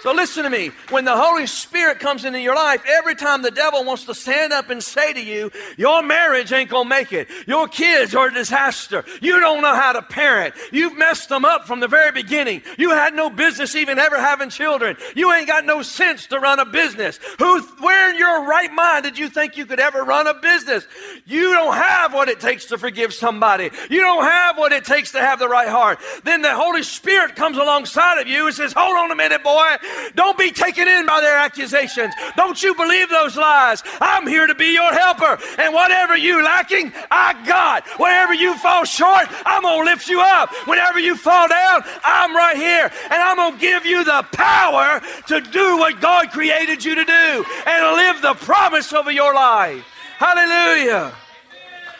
So 0.00 0.12
listen 0.12 0.44
to 0.44 0.50
me. 0.50 0.70
When 0.90 1.04
the 1.04 1.16
Holy 1.16 1.46
Spirit 1.46 1.98
comes 1.98 2.24
into 2.24 2.40
your 2.40 2.54
life, 2.54 2.82
every 2.86 3.16
time 3.16 3.42
the 3.42 3.50
devil 3.50 3.84
wants 3.84 4.04
to 4.04 4.14
stand 4.14 4.52
up 4.52 4.70
and 4.70 4.82
say 4.82 5.12
to 5.12 5.20
you, 5.20 5.50
your 5.76 6.02
marriage 6.02 6.52
ain't 6.52 6.70
gonna 6.70 6.88
make 6.88 7.12
it. 7.12 7.28
Your 7.46 7.66
kids 7.66 8.14
are 8.14 8.28
a 8.28 8.32
disaster. 8.32 9.04
You 9.20 9.40
don't 9.40 9.60
know 9.60 9.74
how 9.74 9.92
to 9.92 10.02
parent. 10.02 10.54
You've 10.70 10.96
messed 10.96 11.28
them 11.28 11.44
up 11.44 11.66
from 11.66 11.80
the 11.80 11.88
very 11.88 12.12
beginning. 12.12 12.62
You 12.78 12.90
had 12.90 13.14
no 13.14 13.28
business 13.28 13.74
even 13.74 13.98
ever 13.98 14.18
having 14.20 14.50
children. 14.50 14.96
You 15.16 15.32
ain't 15.32 15.48
got 15.48 15.64
no 15.64 15.82
sense 15.82 16.26
to 16.26 16.38
run 16.38 16.60
a 16.60 16.64
business. 16.64 17.18
Who, 17.38 17.60
where 17.80 18.10
in 18.10 18.18
your 18.18 18.44
right 18.44 18.72
mind 18.72 19.04
did 19.04 19.18
you 19.18 19.28
think 19.28 19.56
you 19.56 19.66
could 19.66 19.80
ever 19.80 20.04
run 20.04 20.28
a 20.28 20.34
business? 20.34 20.86
You 21.26 21.52
don't 21.54 21.74
have 21.74 22.14
what 22.14 22.28
it 22.28 22.38
takes 22.38 22.66
to 22.66 22.78
forgive 22.78 23.12
somebody. 23.12 23.70
You 23.90 24.00
don't 24.00 24.24
have 24.24 24.56
what 24.58 24.72
it 24.72 24.84
takes 24.84 25.12
to 25.12 25.20
have 25.20 25.38
the 25.38 25.48
right 25.48 25.68
heart. 25.68 25.98
Then 26.22 26.42
the 26.42 26.54
Holy 26.54 26.82
Spirit 26.84 27.34
comes 27.34 27.56
alongside 27.56 28.20
of 28.20 28.28
you 28.28 28.46
and 28.46 28.54
says, 28.54 28.72
hold 28.76 28.96
on 28.96 29.10
a 29.10 29.16
minute, 29.16 29.42
boy. 29.42 29.76
Don't 30.14 30.38
be 30.38 30.50
taken 30.50 30.88
in 30.88 31.06
by 31.06 31.20
their 31.20 31.36
accusations. 31.36 32.14
Don't 32.36 32.62
you 32.62 32.74
believe 32.74 33.08
those 33.08 33.36
lies. 33.36 33.82
I'm 34.00 34.26
here 34.26 34.46
to 34.46 34.54
be 34.54 34.72
your 34.72 34.92
helper. 34.92 35.38
And 35.58 35.74
whatever 35.74 36.16
you 36.16 36.42
lacking, 36.42 36.92
I 37.10 37.44
got. 37.46 37.86
Wherever 37.98 38.34
you 38.34 38.56
fall 38.58 38.84
short, 38.84 39.26
I'm 39.44 39.62
going 39.62 39.84
to 39.84 39.90
lift 39.90 40.08
you 40.08 40.20
up. 40.20 40.50
Whenever 40.66 40.98
you 40.98 41.16
fall 41.16 41.48
down, 41.48 41.82
I'm 42.04 42.34
right 42.34 42.56
here. 42.56 42.90
And 43.10 43.22
I'm 43.22 43.36
going 43.36 43.54
to 43.54 43.60
give 43.60 43.86
you 43.86 44.04
the 44.04 44.24
power 44.32 45.00
to 45.28 45.40
do 45.40 45.78
what 45.78 46.00
God 46.00 46.30
created 46.30 46.84
you 46.84 46.94
to 46.94 47.04
do 47.04 47.44
and 47.66 47.96
live 47.96 48.22
the 48.22 48.34
promise 48.34 48.92
over 48.92 49.10
your 49.10 49.34
life. 49.34 49.84
Hallelujah. 50.18 51.12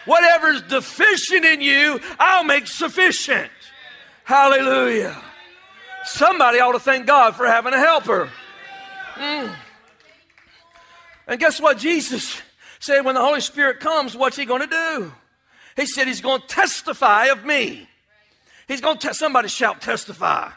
Whatever's 0.07 0.63
deficient 0.63 1.45
in 1.45 1.61
you, 1.61 2.01
I'll 2.19 2.45
make 2.45 2.67
sufficient. 2.67 3.51
Hallelujah. 4.25 5.23
Somebody 6.09 6.59
ought 6.59 6.73
to 6.73 6.81
thank 6.81 7.07
God 7.07 7.37
for 7.37 7.47
having 7.47 7.75
a 7.75 7.79
helper. 7.79 8.31
Mm. 9.15 9.55
And 11.27 11.39
guess 11.39 11.61
what? 11.61 11.77
Jesus 11.77 12.41
said, 12.81 13.05
when 13.05 13.15
the 13.15 13.21
Holy 13.21 13.43
Spirit 13.43 13.79
comes, 13.79 14.17
what's 14.17 14.37
He 14.37 14.47
going 14.47 14.63
to 14.63 14.67
do? 14.67 15.13
He 15.77 15.85
said, 15.87 16.07
He's 16.07 16.23
going 16.23 16.41
to 16.41 16.47
testify 16.47 17.27
of 17.27 17.45
me. 17.45 17.87
He's 18.67 18.81
going 18.81 18.97
to, 18.99 19.09
te- 19.09 19.15
somebody 19.15 19.49
shout, 19.49 19.83
testify. 19.83 20.51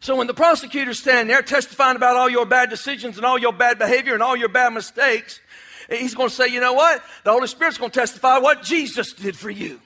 So 0.00 0.16
when 0.16 0.26
the 0.26 0.34
prosecutors 0.34 0.98
stand 0.98 1.28
there 1.28 1.42
testifying 1.42 1.96
about 1.96 2.16
all 2.16 2.28
your 2.28 2.46
bad 2.46 2.70
decisions 2.70 3.16
and 3.16 3.24
all 3.24 3.38
your 3.38 3.52
bad 3.52 3.78
behavior 3.78 4.14
and 4.14 4.22
all 4.22 4.36
your 4.36 4.48
bad 4.48 4.72
mistakes, 4.72 5.40
he's 5.88 6.14
going 6.14 6.30
to 6.30 6.34
say, 6.34 6.48
you 6.48 6.60
know 6.60 6.72
what? 6.72 7.02
The 7.24 7.32
Holy 7.32 7.46
Spirit's 7.46 7.78
going 7.78 7.90
to 7.90 8.00
testify 8.00 8.38
what 8.38 8.62
Jesus 8.62 9.12
did 9.12 9.36
for 9.36 9.50
you 9.50 9.80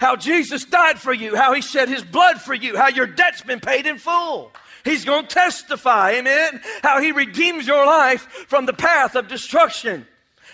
how 0.00 0.16
Jesus 0.16 0.64
died 0.64 0.98
for 0.98 1.12
you, 1.12 1.36
how 1.36 1.52
he 1.52 1.60
shed 1.60 1.88
his 1.88 2.02
blood 2.02 2.40
for 2.40 2.54
you, 2.54 2.76
how 2.76 2.88
your 2.88 3.06
debt's 3.06 3.42
been 3.42 3.60
paid 3.60 3.86
in 3.86 3.98
full. 3.98 4.52
He's 4.84 5.04
going 5.04 5.26
to 5.26 5.34
testify, 5.34 6.12
amen, 6.12 6.60
how 6.82 7.00
he 7.00 7.12
redeems 7.12 7.66
your 7.66 7.84
life 7.84 8.22
from 8.48 8.66
the 8.66 8.72
path 8.72 9.16
of 9.16 9.28
destruction, 9.28 10.06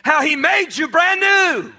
how 0.02 0.22
he 0.22 0.36
made 0.36 0.76
you 0.76 0.88
brand 0.88 1.20
new. 1.20 1.72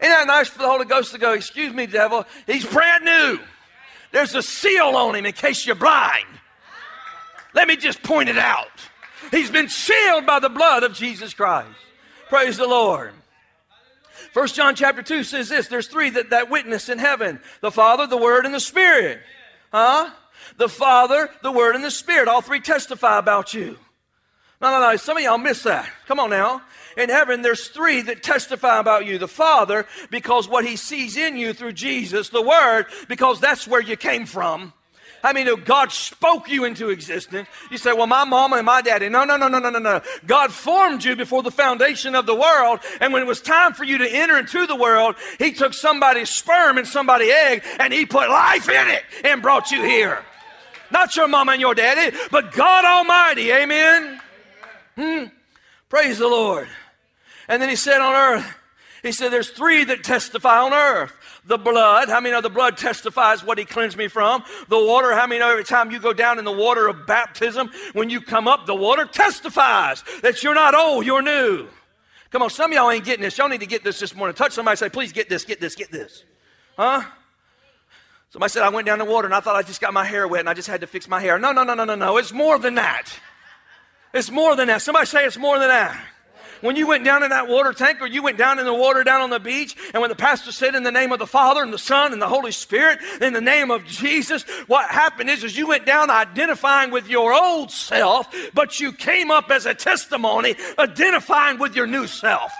Isn't 0.00 0.14
that 0.14 0.26
nice 0.26 0.48
for 0.48 0.58
the 0.58 0.68
Holy 0.68 0.86
Ghost 0.86 1.12
to 1.12 1.18
go, 1.18 1.32
excuse 1.32 1.72
me, 1.72 1.86
devil, 1.86 2.24
he's 2.46 2.64
brand 2.64 3.04
new. 3.04 3.38
There's 4.10 4.34
a 4.34 4.42
seal 4.42 4.96
on 4.96 5.14
him 5.14 5.26
in 5.26 5.32
case 5.32 5.64
you're 5.64 5.74
blind. 5.74 6.26
Let 7.54 7.68
me 7.68 7.76
just 7.76 8.02
point 8.02 8.28
it 8.28 8.38
out. 8.38 8.68
He's 9.30 9.50
been 9.50 9.68
sealed 9.68 10.26
by 10.26 10.40
the 10.40 10.48
blood 10.48 10.82
of 10.82 10.94
Jesus 10.94 11.34
Christ. 11.34 11.68
Praise 12.28 12.56
the 12.56 12.66
Lord. 12.66 13.12
First 14.32 14.54
John 14.54 14.74
chapter 14.74 15.02
2 15.02 15.24
says 15.24 15.48
this 15.48 15.68
there's 15.68 15.88
three 15.88 16.10
that, 16.10 16.30
that 16.30 16.50
witness 16.50 16.88
in 16.88 16.98
heaven 16.98 17.40
the 17.60 17.70
Father, 17.70 18.06
the 18.06 18.16
Word, 18.16 18.46
and 18.46 18.54
the 18.54 18.60
Spirit. 18.60 19.20
Huh? 19.72 20.10
The 20.56 20.68
Father, 20.68 21.30
the 21.42 21.52
Word, 21.52 21.74
and 21.74 21.84
the 21.84 21.90
Spirit. 21.90 22.28
All 22.28 22.40
three 22.40 22.60
testify 22.60 23.18
about 23.18 23.54
you. 23.54 23.78
No, 24.60 24.70
no, 24.70 24.80
no. 24.80 24.96
Some 24.96 25.16
of 25.16 25.22
y'all 25.22 25.38
miss 25.38 25.64
that. 25.64 25.88
Come 26.06 26.20
on 26.20 26.30
now. 26.30 26.62
In 26.96 27.08
heaven, 27.08 27.42
there's 27.42 27.68
three 27.68 28.02
that 28.02 28.22
testify 28.22 28.78
about 28.78 29.06
you. 29.06 29.18
The 29.18 29.28
Father, 29.28 29.86
because 30.10 30.48
what 30.48 30.64
He 30.64 30.76
sees 30.76 31.16
in 31.16 31.36
you 31.36 31.52
through 31.52 31.72
Jesus. 31.72 32.28
The 32.28 32.42
Word, 32.42 32.86
because 33.08 33.40
that's 33.40 33.66
where 33.66 33.80
you 33.80 33.96
came 33.96 34.26
from. 34.26 34.72
I 35.24 35.32
mean, 35.32 35.48
God 35.64 35.92
spoke 35.92 36.50
you 36.50 36.64
into 36.64 36.90
existence. 36.90 37.48
You 37.70 37.78
say, 37.78 37.92
well, 37.92 38.08
my 38.08 38.24
mama 38.24 38.56
and 38.56 38.66
my 38.66 38.82
daddy. 38.82 39.08
No, 39.08 39.24
no, 39.24 39.36
no, 39.36 39.46
no, 39.46 39.60
no, 39.60 39.70
no, 39.70 39.78
no. 39.78 40.00
God 40.26 40.52
formed 40.52 41.04
you 41.04 41.14
before 41.14 41.44
the 41.44 41.50
foundation 41.50 42.16
of 42.16 42.26
the 42.26 42.34
world. 42.34 42.80
And 43.00 43.12
when 43.12 43.22
it 43.22 43.26
was 43.26 43.40
time 43.40 43.72
for 43.72 43.84
you 43.84 43.98
to 43.98 44.08
enter 44.08 44.36
into 44.36 44.66
the 44.66 44.74
world, 44.74 45.14
He 45.38 45.52
took 45.52 45.74
somebody's 45.74 46.28
sperm 46.28 46.76
and 46.76 46.86
somebody's 46.86 47.30
egg 47.32 47.62
and 47.78 47.92
He 47.92 48.04
put 48.04 48.28
life 48.28 48.68
in 48.68 48.88
it 48.88 49.02
and 49.24 49.42
brought 49.42 49.70
you 49.70 49.82
here. 49.82 50.24
Not 50.90 51.14
your 51.14 51.28
mama 51.28 51.52
and 51.52 51.60
your 51.60 51.74
daddy, 51.74 52.16
but 52.30 52.52
God 52.52 52.84
Almighty. 52.84 53.52
Amen. 53.52 54.20
Hmm. 54.96 55.24
Praise 55.88 56.18
the 56.18 56.28
Lord. 56.28 56.68
And 57.48 57.62
then 57.62 57.68
He 57.68 57.76
said 57.76 58.00
on 58.00 58.14
earth, 58.14 58.54
He 59.04 59.12
said, 59.12 59.30
there's 59.30 59.50
three 59.50 59.84
that 59.84 60.02
testify 60.02 60.58
on 60.58 60.72
earth 60.72 61.12
the 61.44 61.58
blood. 61.58 62.08
How 62.08 62.20
many 62.20 62.32
know 62.32 62.40
the 62.40 62.50
blood 62.50 62.76
testifies 62.76 63.44
what 63.44 63.58
he 63.58 63.64
cleansed 63.64 63.96
me 63.96 64.08
from? 64.08 64.44
The 64.68 64.78
water. 64.78 65.12
How 65.12 65.26
many 65.26 65.40
know 65.40 65.50
every 65.50 65.64
time 65.64 65.90
you 65.90 65.98
go 65.98 66.12
down 66.12 66.38
in 66.38 66.44
the 66.44 66.52
water 66.52 66.88
of 66.88 67.06
baptism, 67.06 67.70
when 67.92 68.10
you 68.10 68.20
come 68.20 68.46
up, 68.46 68.66
the 68.66 68.74
water 68.74 69.04
testifies 69.04 70.04
that 70.22 70.42
you're 70.42 70.54
not 70.54 70.74
old, 70.74 71.04
you're 71.04 71.22
new. 71.22 71.66
Come 72.30 72.42
on, 72.42 72.50
some 72.50 72.70
of 72.70 72.76
y'all 72.76 72.90
ain't 72.90 73.04
getting 73.04 73.22
this. 73.22 73.36
Y'all 73.36 73.48
need 73.48 73.60
to 73.60 73.66
get 73.66 73.84
this 73.84 73.98
this 73.98 74.14
morning. 74.14 74.34
Touch 74.34 74.52
somebody 74.52 74.76
say, 74.76 74.88
please 74.88 75.12
get 75.12 75.28
this, 75.28 75.44
get 75.44 75.60
this, 75.60 75.74
get 75.74 75.90
this. 75.90 76.24
Huh? 76.76 77.02
Somebody 78.30 78.50
said, 78.50 78.62
I 78.62 78.70
went 78.70 78.86
down 78.86 78.98
the 78.98 79.04
water 79.04 79.26
and 79.26 79.34
I 79.34 79.40
thought 79.40 79.56
I 79.56 79.62
just 79.62 79.80
got 79.80 79.92
my 79.92 80.04
hair 80.04 80.26
wet 80.26 80.40
and 80.40 80.48
I 80.48 80.54
just 80.54 80.68
had 80.68 80.80
to 80.80 80.86
fix 80.86 81.06
my 81.06 81.20
hair. 81.20 81.38
No, 81.38 81.52
no, 81.52 81.64
no, 81.64 81.74
no, 81.74 81.84
no, 81.84 81.94
no. 81.94 82.16
It's 82.16 82.32
more 82.32 82.58
than 82.58 82.76
that. 82.76 83.12
It's 84.14 84.30
more 84.30 84.56
than 84.56 84.68
that. 84.68 84.80
Somebody 84.80 85.06
say 85.06 85.26
it's 85.26 85.36
more 85.36 85.58
than 85.58 85.68
that 85.68 86.02
when 86.62 86.76
you 86.76 86.86
went 86.86 87.04
down 87.04 87.22
in 87.22 87.30
that 87.30 87.48
water 87.48 87.72
tank 87.72 88.00
or 88.00 88.06
you 88.06 88.22
went 88.22 88.38
down 88.38 88.58
in 88.58 88.64
the 88.64 88.72
water 88.72 89.04
down 89.04 89.20
on 89.20 89.30
the 89.30 89.38
beach, 89.38 89.76
and 89.92 90.00
when 90.00 90.08
the 90.08 90.16
pastor 90.16 90.50
said 90.50 90.74
in 90.74 90.82
the 90.82 90.90
name 90.90 91.12
of 91.12 91.18
the 91.18 91.26
Father 91.26 91.62
and 91.62 91.72
the 91.72 91.78
Son 91.78 92.12
and 92.12 92.22
the 92.22 92.28
Holy 92.28 92.52
Spirit, 92.52 92.98
in 93.20 93.32
the 93.32 93.40
name 93.40 93.70
of 93.70 93.84
Jesus, 93.84 94.44
what 94.66 94.88
happened 94.90 95.28
is, 95.28 95.44
is 95.44 95.56
you 95.56 95.66
went 95.66 95.84
down 95.84 96.08
identifying 96.08 96.90
with 96.90 97.08
your 97.08 97.34
old 97.34 97.70
self, 97.70 98.34
but 98.54 98.80
you 98.80 98.92
came 98.92 99.30
up 99.30 99.50
as 99.50 99.66
a 99.66 99.74
testimony 99.74 100.56
identifying 100.78 101.58
with 101.58 101.76
your 101.76 101.86
new 101.86 102.06
self 102.06 102.52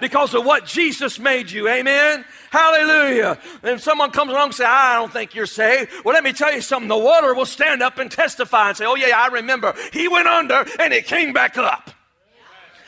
because 0.00 0.34
of 0.34 0.44
what 0.44 0.66
Jesus 0.66 1.18
made 1.18 1.50
you. 1.50 1.68
Amen. 1.68 2.24
Hallelujah. 2.50 3.38
And 3.62 3.80
someone 3.80 4.12
comes 4.12 4.30
along 4.30 4.46
and 4.46 4.54
says, 4.54 4.66
I 4.68 4.94
don't 4.94 5.12
think 5.12 5.34
you're 5.34 5.46
saved. 5.46 5.90
Well, 6.04 6.14
let 6.14 6.22
me 6.22 6.32
tell 6.32 6.52
you 6.52 6.60
something. 6.60 6.88
The 6.88 6.96
water 6.96 7.34
will 7.34 7.46
stand 7.46 7.82
up 7.82 7.98
and 7.98 8.10
testify 8.10 8.68
and 8.68 8.76
say, 8.76 8.84
Oh, 8.84 8.94
yeah, 8.94 9.18
I 9.18 9.26
remember. 9.26 9.74
He 9.92 10.06
went 10.06 10.28
under 10.28 10.64
and 10.78 10.92
it 10.92 11.06
came 11.06 11.32
back 11.32 11.58
up. 11.58 11.90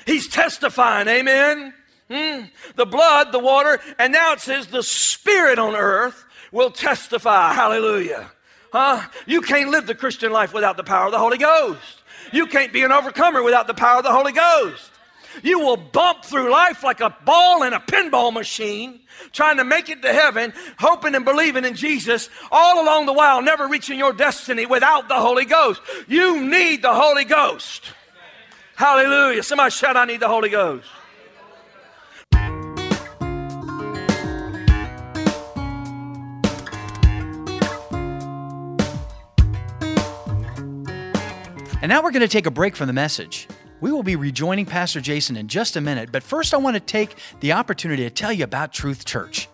He's 0.06 0.28
testifying, 0.28 1.08
amen. 1.08 1.74
Mm. 2.08 2.48
The 2.76 2.86
blood, 2.86 3.32
the 3.32 3.38
water, 3.40 3.80
and 3.98 4.12
now 4.12 4.32
it 4.32 4.40
says 4.40 4.68
the 4.68 4.82
spirit 4.82 5.58
on 5.58 5.74
earth 5.74 6.24
will 6.52 6.70
testify. 6.70 7.52
Hallelujah. 7.52 8.30
Huh? 8.72 9.02
You 9.26 9.40
can't 9.40 9.70
live 9.70 9.86
the 9.86 9.94
Christian 9.94 10.30
life 10.32 10.54
without 10.54 10.76
the 10.76 10.84
power 10.84 11.06
of 11.06 11.12
the 11.12 11.18
Holy 11.18 11.38
Ghost. 11.38 12.02
You 12.32 12.46
can't 12.46 12.72
be 12.72 12.82
an 12.82 12.92
overcomer 12.92 13.42
without 13.42 13.66
the 13.66 13.74
power 13.74 13.98
of 13.98 14.04
the 14.04 14.12
Holy 14.12 14.32
Ghost. 14.32 14.90
You 15.42 15.58
will 15.58 15.76
bump 15.76 16.24
through 16.24 16.50
life 16.50 16.82
like 16.82 17.00
a 17.00 17.14
ball 17.24 17.62
in 17.62 17.72
a 17.72 17.80
pinball 17.80 18.32
machine, 18.32 19.00
trying 19.32 19.58
to 19.58 19.64
make 19.64 19.88
it 19.88 20.02
to 20.02 20.12
heaven, 20.12 20.52
hoping 20.78 21.14
and 21.14 21.24
believing 21.24 21.64
in 21.64 21.74
Jesus, 21.74 22.30
all 22.50 22.82
along 22.82 23.06
the 23.06 23.12
while, 23.12 23.42
never 23.42 23.66
reaching 23.66 23.98
your 23.98 24.12
destiny 24.12 24.66
without 24.66 25.08
the 25.08 25.14
Holy 25.14 25.44
Ghost. 25.44 25.80
You 26.06 26.40
need 26.46 26.82
the 26.82 26.94
Holy 26.94 27.24
Ghost. 27.24 27.92
Hallelujah. 28.76 29.42
Somebody 29.42 29.70
shout, 29.70 29.96
I 29.96 30.04
need 30.04 30.20
the 30.20 30.28
Holy 30.28 30.50
Ghost. 30.50 30.86
And 41.80 41.90
now 41.90 42.02
we're 42.02 42.10
going 42.10 42.20
to 42.20 42.28
take 42.28 42.44
a 42.44 42.50
break 42.50 42.76
from 42.76 42.86
the 42.86 42.92
message. 42.92 43.48
We 43.80 43.92
will 43.92 44.02
be 44.02 44.16
rejoining 44.16 44.66
Pastor 44.66 45.00
Jason 45.00 45.36
in 45.36 45.48
just 45.48 45.76
a 45.76 45.80
minute, 45.80 46.12
but 46.12 46.22
first 46.22 46.52
I 46.52 46.58
want 46.58 46.74
to 46.74 46.80
take 46.80 47.16
the 47.40 47.52
opportunity 47.52 48.02
to 48.02 48.10
tell 48.10 48.32
you 48.32 48.44
about 48.44 48.74
Truth 48.74 49.06
Church. 49.06 49.48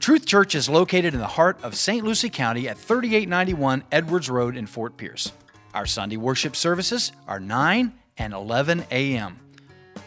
Truth 0.00 0.26
Church 0.26 0.54
is 0.54 0.68
located 0.68 1.14
in 1.14 1.20
the 1.20 1.26
heart 1.26 1.58
of 1.62 1.74
St. 1.74 2.04
Lucie 2.04 2.28
County 2.28 2.68
at 2.68 2.76
3891 2.76 3.84
Edwards 3.90 4.28
Road 4.28 4.54
in 4.54 4.66
Fort 4.66 4.98
Pierce. 4.98 5.32
Our 5.72 5.86
Sunday 5.86 6.18
worship 6.18 6.56
services 6.56 7.12
are 7.26 7.40
9 7.40 7.92
and 8.18 8.32
11 8.32 8.86
a.m. 8.90 9.38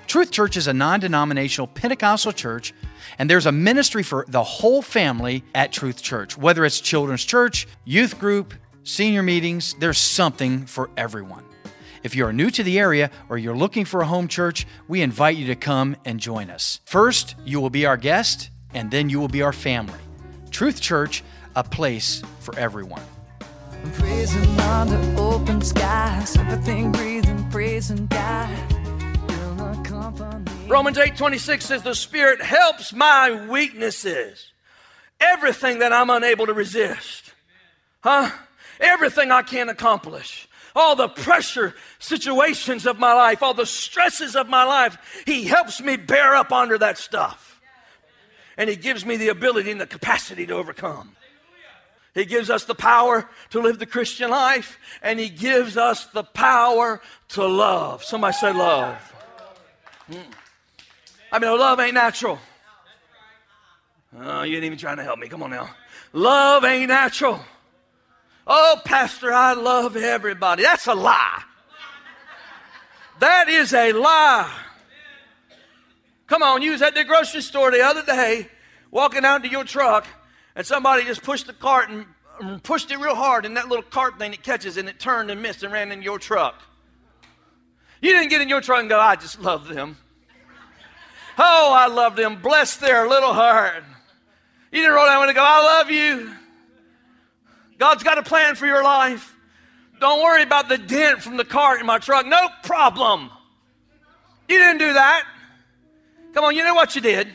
Truth 0.08 0.32
Church 0.32 0.58
is 0.58 0.68
a 0.68 0.74
non 0.74 1.00
denominational 1.00 1.68
Pentecostal 1.68 2.32
church, 2.32 2.74
and 3.20 3.30
there's 3.30 3.46
a 3.46 3.52
ministry 3.52 4.02
for 4.02 4.26
the 4.28 4.44
whole 4.44 4.82
family 4.82 5.44
at 5.54 5.72
Truth 5.72 6.02
Church. 6.02 6.38
Whether 6.38 6.66
it's 6.66 6.82
children's 6.82 7.24
church, 7.24 7.68
youth 7.86 8.20
group, 8.20 8.54
senior 8.84 9.22
meetings, 9.22 9.76
there's 9.80 10.00
something 10.00 10.66
for 10.66 10.90
everyone. 10.98 11.46
If 12.02 12.16
you 12.16 12.26
are 12.26 12.34
new 12.34 12.50
to 12.50 12.64
the 12.64 12.80
area 12.80 13.12
or 13.30 13.38
you're 13.38 13.56
looking 13.56 13.86
for 13.86 14.02
a 14.02 14.06
home 14.06 14.28
church, 14.28 14.66
we 14.88 15.02
invite 15.02 15.38
you 15.38 15.48
to 15.48 15.56
come 15.56 15.96
and 16.06 16.20
join 16.20 16.50
us. 16.50 16.80
First, 16.86 17.36
you 17.46 17.60
will 17.60 17.70
be 17.70 17.86
our 17.86 17.98
guest, 17.98 18.50
and 18.74 18.90
then 18.90 19.10
you 19.10 19.20
will 19.20 19.28
be 19.28 19.42
our 19.42 19.54
family. 19.54 20.00
Truth 20.50 20.82
Church, 20.82 21.24
a 21.56 21.64
place 21.64 22.24
for 22.40 22.58
everyone. 22.58 23.04
Praising 27.52 28.06
God. 28.08 28.50
Romans 30.68 30.98
8:26 31.00 31.66
says 31.66 31.82
the 31.82 31.96
Spirit 31.96 32.42
helps 32.42 32.94
my 32.94 33.48
weaknesses. 33.48 34.52
Everything 35.20 35.80
that 35.80 35.92
I'm 35.92 36.10
unable 36.12 36.46
to 36.46 36.54
resist. 36.54 37.34
Huh? 38.02 38.30
Everything 38.80 39.32
I 39.32 39.42
can't 39.42 39.70
accomplish. 39.70 40.48
All 40.76 40.96
the 40.96 41.10
pressure 41.10 41.76
situations 41.98 42.86
of 42.86 43.00
my 43.00 43.14
life, 43.14 43.42
all 43.42 43.56
the 43.56 43.66
stresses 43.66 44.36
of 44.36 44.48
my 44.48 44.64
life, 44.64 45.24
He 45.26 45.46
helps 45.46 45.82
me 45.82 45.98
bear 45.98 46.36
up 46.36 46.52
under 46.52 46.78
that 46.78 46.98
stuff. 46.98 47.60
And 48.58 48.70
He 48.70 48.76
gives 48.76 49.06
me 49.06 49.18
the 49.18 49.30
ability 49.30 49.72
and 49.72 49.82
the 49.82 49.88
capacity 49.88 50.46
to 50.46 50.54
overcome. 50.54 51.16
He 52.14 52.26
gives 52.26 52.50
us 52.50 52.64
the 52.66 52.76
power 52.76 53.30
to 53.52 53.62
live 53.62 53.80
the 53.80 53.86
Christian 53.86 54.30
life, 54.30 54.78
and 55.02 55.20
He 55.20 55.30
gives 55.30 55.78
us 55.78 56.06
the 56.06 56.24
power 56.24 57.02
to 57.30 57.46
love. 57.46 58.04
Somebody 58.04 58.34
say 58.34 58.52
love. 58.52 59.14
Mm. 60.12 60.24
I 61.32 61.40
mean, 61.40 61.58
love 61.58 61.80
ain't 61.80 61.94
natural. 61.94 62.40
Oh, 64.20 64.42
you 64.42 64.56
ain't 64.56 64.66
even 64.66 64.78
trying 64.78 64.98
to 64.98 65.04
help 65.04 65.20
me. 65.20 65.28
Come 65.28 65.44
on 65.44 65.52
now. 65.52 65.70
Love 66.14 66.66
ain't 66.66 66.90
natural. 66.90 67.40
Oh, 68.48 68.82
Pastor, 68.84 69.32
I 69.32 69.54
love 69.54 69.96
everybody. 69.96 70.64
That's 70.64 70.88
a 70.88 70.96
lie. 70.96 71.44
That 73.20 73.50
is 73.50 73.74
a 73.74 73.92
lie. 73.94 74.52
Come 76.26 76.42
on, 76.42 76.62
you 76.62 76.72
was 76.72 76.82
at 76.82 76.96
the 76.96 77.04
grocery 77.04 77.42
store 77.42 77.72
the 77.72 77.82
other 77.82 78.04
day, 78.04 78.48
walking 78.92 79.26
out 79.26 79.44
to 79.44 79.50
your 79.50 79.64
truck, 79.64 80.06
and 80.60 80.68
somebody 80.68 81.06
just 81.06 81.24
pushed 81.24 81.48
the 81.48 81.54
cart 81.54 81.90
and 81.90 82.62
pushed 82.64 82.92
it 82.92 83.00
real 83.00 83.16
hard, 83.16 83.46
and 83.46 83.56
that 83.56 83.70
little 83.70 83.82
cart 83.82 84.20
thing 84.20 84.34
it 84.34 84.44
catches, 84.44 84.76
and 84.76 84.90
it 84.90 85.00
turned 85.00 85.32
and 85.32 85.42
missed 85.42 85.64
and 85.64 85.72
ran 85.72 85.90
in 85.90 86.02
your 86.02 86.20
truck. 86.20 86.62
You 88.02 88.12
didn't 88.12 88.28
get 88.28 88.42
in 88.42 88.50
your 88.50 88.60
truck 88.60 88.82
and 88.82 88.90
go, 88.90 89.00
I 89.00 89.16
just 89.16 89.40
love 89.40 89.70
them. 89.70 89.96
Oh, 91.38 91.72
I 91.74 91.88
love 91.88 92.18
them. 92.18 92.42
Bless 92.42 92.76
their 92.76 93.08
little 93.08 93.34
heart. 93.34 93.86
You 94.74 94.82
didn't 94.82 94.96
roll 94.96 95.06
down 95.06 95.30
and 95.30 95.34
go, 95.34 95.42
I 95.42 95.64
love 95.64 95.92
you. 95.92 96.30
God's 97.78 98.04
got 98.04 98.18
a 98.18 98.24
plan 98.24 98.56
for 98.56 98.66
your 98.66 98.84
life. 98.84 99.34
Don't 100.02 100.22
worry 100.22 100.44
about 100.44 100.68
the 100.68 100.78
dent 100.78 101.22
from 101.22 101.38
the 101.38 101.46
cart 101.46 101.80
in 101.80 101.86
my 101.86 102.00
truck. 102.00 102.26
No 102.26 102.50
problem. 102.64 103.30
You 104.50 104.60
didn't 104.60 104.80
do 104.80 104.92
that. 104.92 105.24
Come 106.34 106.44
on, 106.44 106.54
you 106.54 106.66
know 106.66 106.74
what 106.74 106.96
you 106.96 107.02
did. 107.02 107.30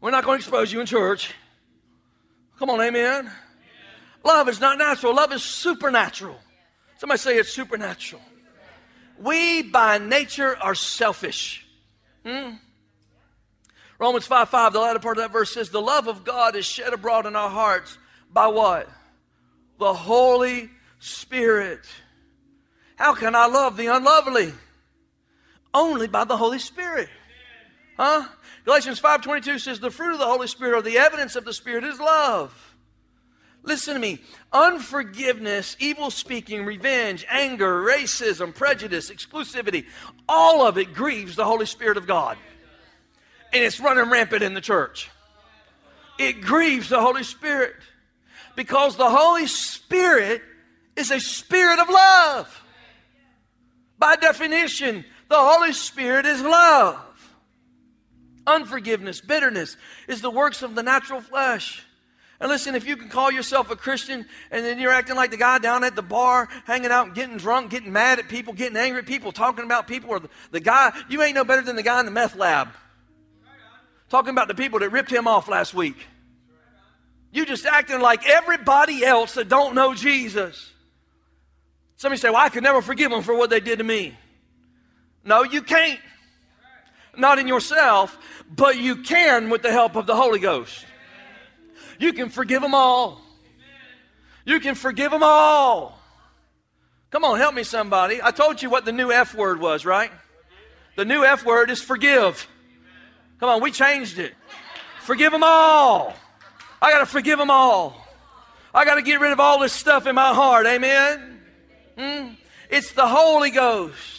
We're 0.00 0.10
not 0.10 0.24
going 0.24 0.38
to 0.38 0.44
expose 0.44 0.72
you 0.72 0.80
in 0.80 0.86
church. 0.86 1.34
Come 2.58 2.70
on, 2.70 2.80
amen. 2.80 3.30
Love 4.24 4.48
is 4.48 4.60
not 4.60 4.78
natural, 4.78 5.14
love 5.14 5.32
is 5.32 5.42
supernatural. 5.42 6.38
Somebody 6.98 7.18
say 7.18 7.36
it's 7.36 7.50
supernatural. 7.50 8.22
We 9.18 9.62
by 9.62 9.98
nature 9.98 10.56
are 10.60 10.74
selfish. 10.74 11.66
Hmm? 12.24 12.54
Romans 13.98 14.26
5 14.26 14.48
5, 14.48 14.72
the 14.72 14.80
latter 14.80 14.98
part 14.98 15.18
of 15.18 15.24
that 15.24 15.32
verse 15.32 15.52
says, 15.52 15.70
The 15.70 15.80
love 15.80 16.06
of 16.06 16.24
God 16.24 16.54
is 16.54 16.64
shed 16.64 16.92
abroad 16.92 17.26
in 17.26 17.34
our 17.34 17.50
hearts 17.50 17.98
by 18.32 18.46
what? 18.46 18.88
The 19.78 19.92
Holy 19.92 20.70
Spirit. 20.98 21.80
How 22.96 23.14
can 23.14 23.34
I 23.34 23.46
love 23.46 23.76
the 23.76 23.86
unlovely? 23.86 24.52
Only 25.72 26.08
by 26.08 26.24
the 26.24 26.36
Holy 26.36 26.58
Spirit. 26.58 27.08
Huh? 27.98 28.28
Galatians 28.64 29.00
5:22 29.00 29.58
says 29.58 29.80
the 29.80 29.90
fruit 29.90 30.12
of 30.12 30.18
the 30.18 30.26
Holy 30.26 30.46
Spirit 30.46 30.76
or 30.76 30.82
the 30.82 30.98
evidence 30.98 31.36
of 31.36 31.44
the 31.44 31.52
Spirit 31.52 31.84
is 31.84 31.98
love. 31.98 32.54
Listen 33.64 33.94
to 33.94 34.00
me. 34.00 34.20
Unforgiveness, 34.52 35.76
evil 35.80 36.10
speaking, 36.10 36.64
revenge, 36.64 37.26
anger, 37.28 37.82
racism, 37.82 38.54
prejudice, 38.54 39.10
exclusivity, 39.10 39.86
all 40.28 40.64
of 40.64 40.78
it 40.78 40.94
grieves 40.94 41.36
the 41.36 41.44
Holy 41.44 41.66
Spirit 41.66 41.96
of 41.96 42.06
God. 42.06 42.38
And 43.52 43.64
it's 43.64 43.80
running 43.80 44.10
rampant 44.10 44.42
in 44.42 44.54
the 44.54 44.60
church. 44.60 45.10
It 46.18 46.40
grieves 46.40 46.88
the 46.88 47.00
Holy 47.00 47.24
Spirit 47.24 47.74
because 48.54 48.96
the 48.96 49.10
Holy 49.10 49.46
Spirit 49.46 50.42
is 50.96 51.10
a 51.10 51.20
spirit 51.20 51.78
of 51.78 51.88
love. 51.88 52.64
By 53.98 54.16
definition, 54.16 55.04
the 55.28 55.38
Holy 55.38 55.72
Spirit 55.72 56.26
is 56.26 56.42
love. 56.42 57.07
Unforgiveness, 58.48 59.20
bitterness 59.20 59.76
is 60.08 60.22
the 60.22 60.30
works 60.30 60.62
of 60.62 60.74
the 60.74 60.82
natural 60.82 61.20
flesh. 61.20 61.84
And 62.40 62.48
listen, 62.48 62.74
if 62.74 62.86
you 62.86 62.96
can 62.96 63.08
call 63.08 63.30
yourself 63.30 63.70
a 63.70 63.76
Christian 63.76 64.24
and 64.50 64.64
then 64.64 64.78
you're 64.78 64.92
acting 64.92 65.16
like 65.16 65.30
the 65.30 65.36
guy 65.36 65.58
down 65.58 65.84
at 65.84 65.94
the 65.94 66.02
bar, 66.02 66.48
hanging 66.64 66.90
out 66.90 67.14
getting 67.14 67.36
drunk, 67.36 67.70
getting 67.70 67.92
mad 67.92 68.18
at 68.18 68.28
people, 68.28 68.54
getting 68.54 68.76
angry 68.76 69.00
at 69.00 69.06
people, 69.06 69.32
talking 69.32 69.64
about 69.64 69.86
people, 69.86 70.10
or 70.10 70.20
the, 70.20 70.30
the 70.50 70.60
guy, 70.60 70.92
you 71.10 71.20
ain't 71.22 71.34
no 71.34 71.44
better 71.44 71.62
than 71.62 71.76
the 71.76 71.82
guy 71.82 72.00
in 72.00 72.06
the 72.06 72.12
meth 72.12 72.36
lab. 72.36 72.68
Talking 74.08 74.30
about 74.30 74.48
the 74.48 74.54
people 74.54 74.78
that 74.78 74.90
ripped 74.90 75.10
him 75.10 75.28
off 75.28 75.48
last 75.48 75.74
week. 75.74 76.06
You 77.30 77.44
just 77.44 77.66
acting 77.66 78.00
like 78.00 78.26
everybody 78.26 79.04
else 79.04 79.34
that 79.34 79.48
don't 79.48 79.74
know 79.74 79.92
Jesus. 79.92 80.72
Somebody 81.96 82.18
say, 82.18 82.30
Well, 82.30 82.38
I 82.38 82.48
could 82.48 82.62
never 82.62 82.80
forgive 82.80 83.10
them 83.10 83.22
for 83.22 83.36
what 83.36 83.50
they 83.50 83.60
did 83.60 83.78
to 83.78 83.84
me. 83.84 84.16
No, 85.24 85.42
you 85.42 85.60
can't. 85.60 86.00
Not 87.18 87.38
in 87.38 87.48
yourself, 87.48 88.16
but 88.48 88.78
you 88.78 88.96
can 89.02 89.50
with 89.50 89.62
the 89.62 89.72
help 89.72 89.96
of 89.96 90.06
the 90.06 90.14
Holy 90.14 90.38
Ghost. 90.38 90.86
You 91.98 92.12
can 92.12 92.28
forgive 92.28 92.62
them 92.62 92.74
all. 92.74 93.20
You 94.44 94.60
can 94.60 94.74
forgive 94.74 95.10
them 95.10 95.22
all. 95.22 95.98
Come 97.10 97.24
on, 97.24 97.38
help 97.38 97.54
me, 97.54 97.64
somebody. 97.64 98.20
I 98.22 98.30
told 98.30 98.62
you 98.62 98.70
what 98.70 98.84
the 98.84 98.92
new 98.92 99.10
F 99.10 99.34
word 99.34 99.60
was, 99.60 99.84
right? 99.84 100.12
The 100.96 101.04
new 101.04 101.24
F 101.24 101.44
word 101.44 101.70
is 101.70 101.82
forgive. 101.82 102.46
Come 103.40 103.48
on, 103.48 103.62
we 103.62 103.72
changed 103.72 104.18
it. 104.18 104.34
Forgive 105.02 105.32
them 105.32 105.42
all. 105.42 106.14
I 106.80 106.92
got 106.92 107.00
to 107.00 107.06
forgive 107.06 107.38
them 107.38 107.50
all. 107.50 108.06
I 108.74 108.84
got 108.84 108.96
to 108.96 109.02
get 109.02 109.20
rid 109.20 109.32
of 109.32 109.40
all 109.40 109.58
this 109.58 109.72
stuff 109.72 110.06
in 110.06 110.14
my 110.14 110.34
heart. 110.34 110.66
Amen. 110.66 111.40
Mm? 111.96 112.36
It's 112.70 112.92
the 112.92 113.06
Holy 113.06 113.50
Ghost. 113.50 114.17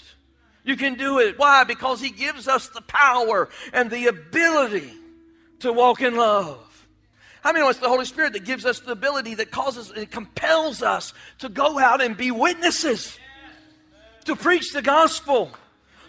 You 0.70 0.78
can 0.78 0.94
do 0.94 1.18
it. 1.18 1.40
Why? 1.40 1.64
Because 1.64 2.00
He 2.00 2.12
gives 2.12 2.48
us 2.48 2.70
the 2.70 2.82
power 2.82 3.50
and 3.74 3.90
the 3.90 4.06
ability 4.06 4.94
to 5.62 5.74
walk 5.74 6.00
in 6.00 6.16
love. 6.16 6.88
Many 7.44 7.60
know 7.60 7.70
it's 7.70 7.80
the 7.80 7.90
Holy 7.90 8.06
Spirit 8.06 8.34
that 8.34 8.46
gives 8.46 8.68
us 8.68 8.80
the 8.80 8.92
ability 8.92 9.34
that 9.34 9.50
causes 9.50 9.90
and 9.90 10.10
compels 10.12 10.84
us 10.84 11.16
to 11.40 11.50
go 11.50 11.80
out 11.80 12.04
and 12.04 12.16
be 12.16 12.30
witnesses, 12.30 13.18
to 14.26 14.36
preach 14.36 14.72
the 14.72 14.84
gospel, 14.84 15.50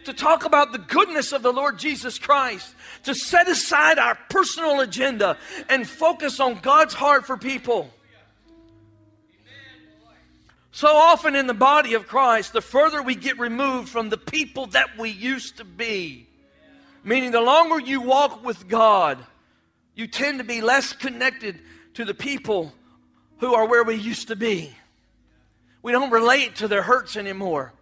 to 0.05 0.12
talk 0.12 0.44
about 0.44 0.73
the 0.73 0.79
goodness 0.79 1.33
of 1.33 1.40
the 1.40 1.55
Lord 1.55 1.79
Jesus 1.79 2.18
Christ, 2.18 2.75
to 3.05 3.14
set 3.14 3.49
aside 3.49 3.99
our 3.99 4.18
personal 4.29 4.81
agenda 4.81 5.38
and 5.70 5.88
focus 5.88 6.38
on 6.38 6.59
God's 6.61 6.92
heart 6.92 7.25
for 7.27 7.38
people. 7.38 7.90
So 10.72 10.88
often 10.88 11.35
in 11.35 11.46
the 11.46 11.54
body 11.54 11.94
of 11.94 12.06
Christ, 12.06 12.52
the 12.52 12.61
further 12.61 13.02
we 13.02 13.14
get 13.14 13.38
removed 13.38 13.88
from 13.88 14.09
the 14.09 14.16
people 14.16 14.66
that 14.66 14.96
we 14.98 15.11
used 15.11 15.56
to 15.56 15.64
be, 15.64 16.28
meaning 17.02 17.33
the 17.33 17.40
longer 17.40 17.80
you 17.80 18.00
walk 18.00 18.44
with 18.44 18.68
God, 18.68 19.18
you 19.94 20.06
tend 20.06 20.38
to 20.38 20.44
be 20.44 20.61
less 20.61 20.92
connected 20.92 21.61
to 21.94 22.04
the 22.04 22.14
people 22.14 22.72
who 23.38 23.54
are 23.54 23.66
where 23.66 23.83
we 23.83 23.96
used 23.96 24.28
to 24.28 24.37
be. 24.37 24.72
We 25.83 25.92
don't 25.92 26.11
relate 26.11 26.56
to 26.56 26.68
their 26.68 26.83
hurts 26.83 27.16
anymore. 27.16 27.72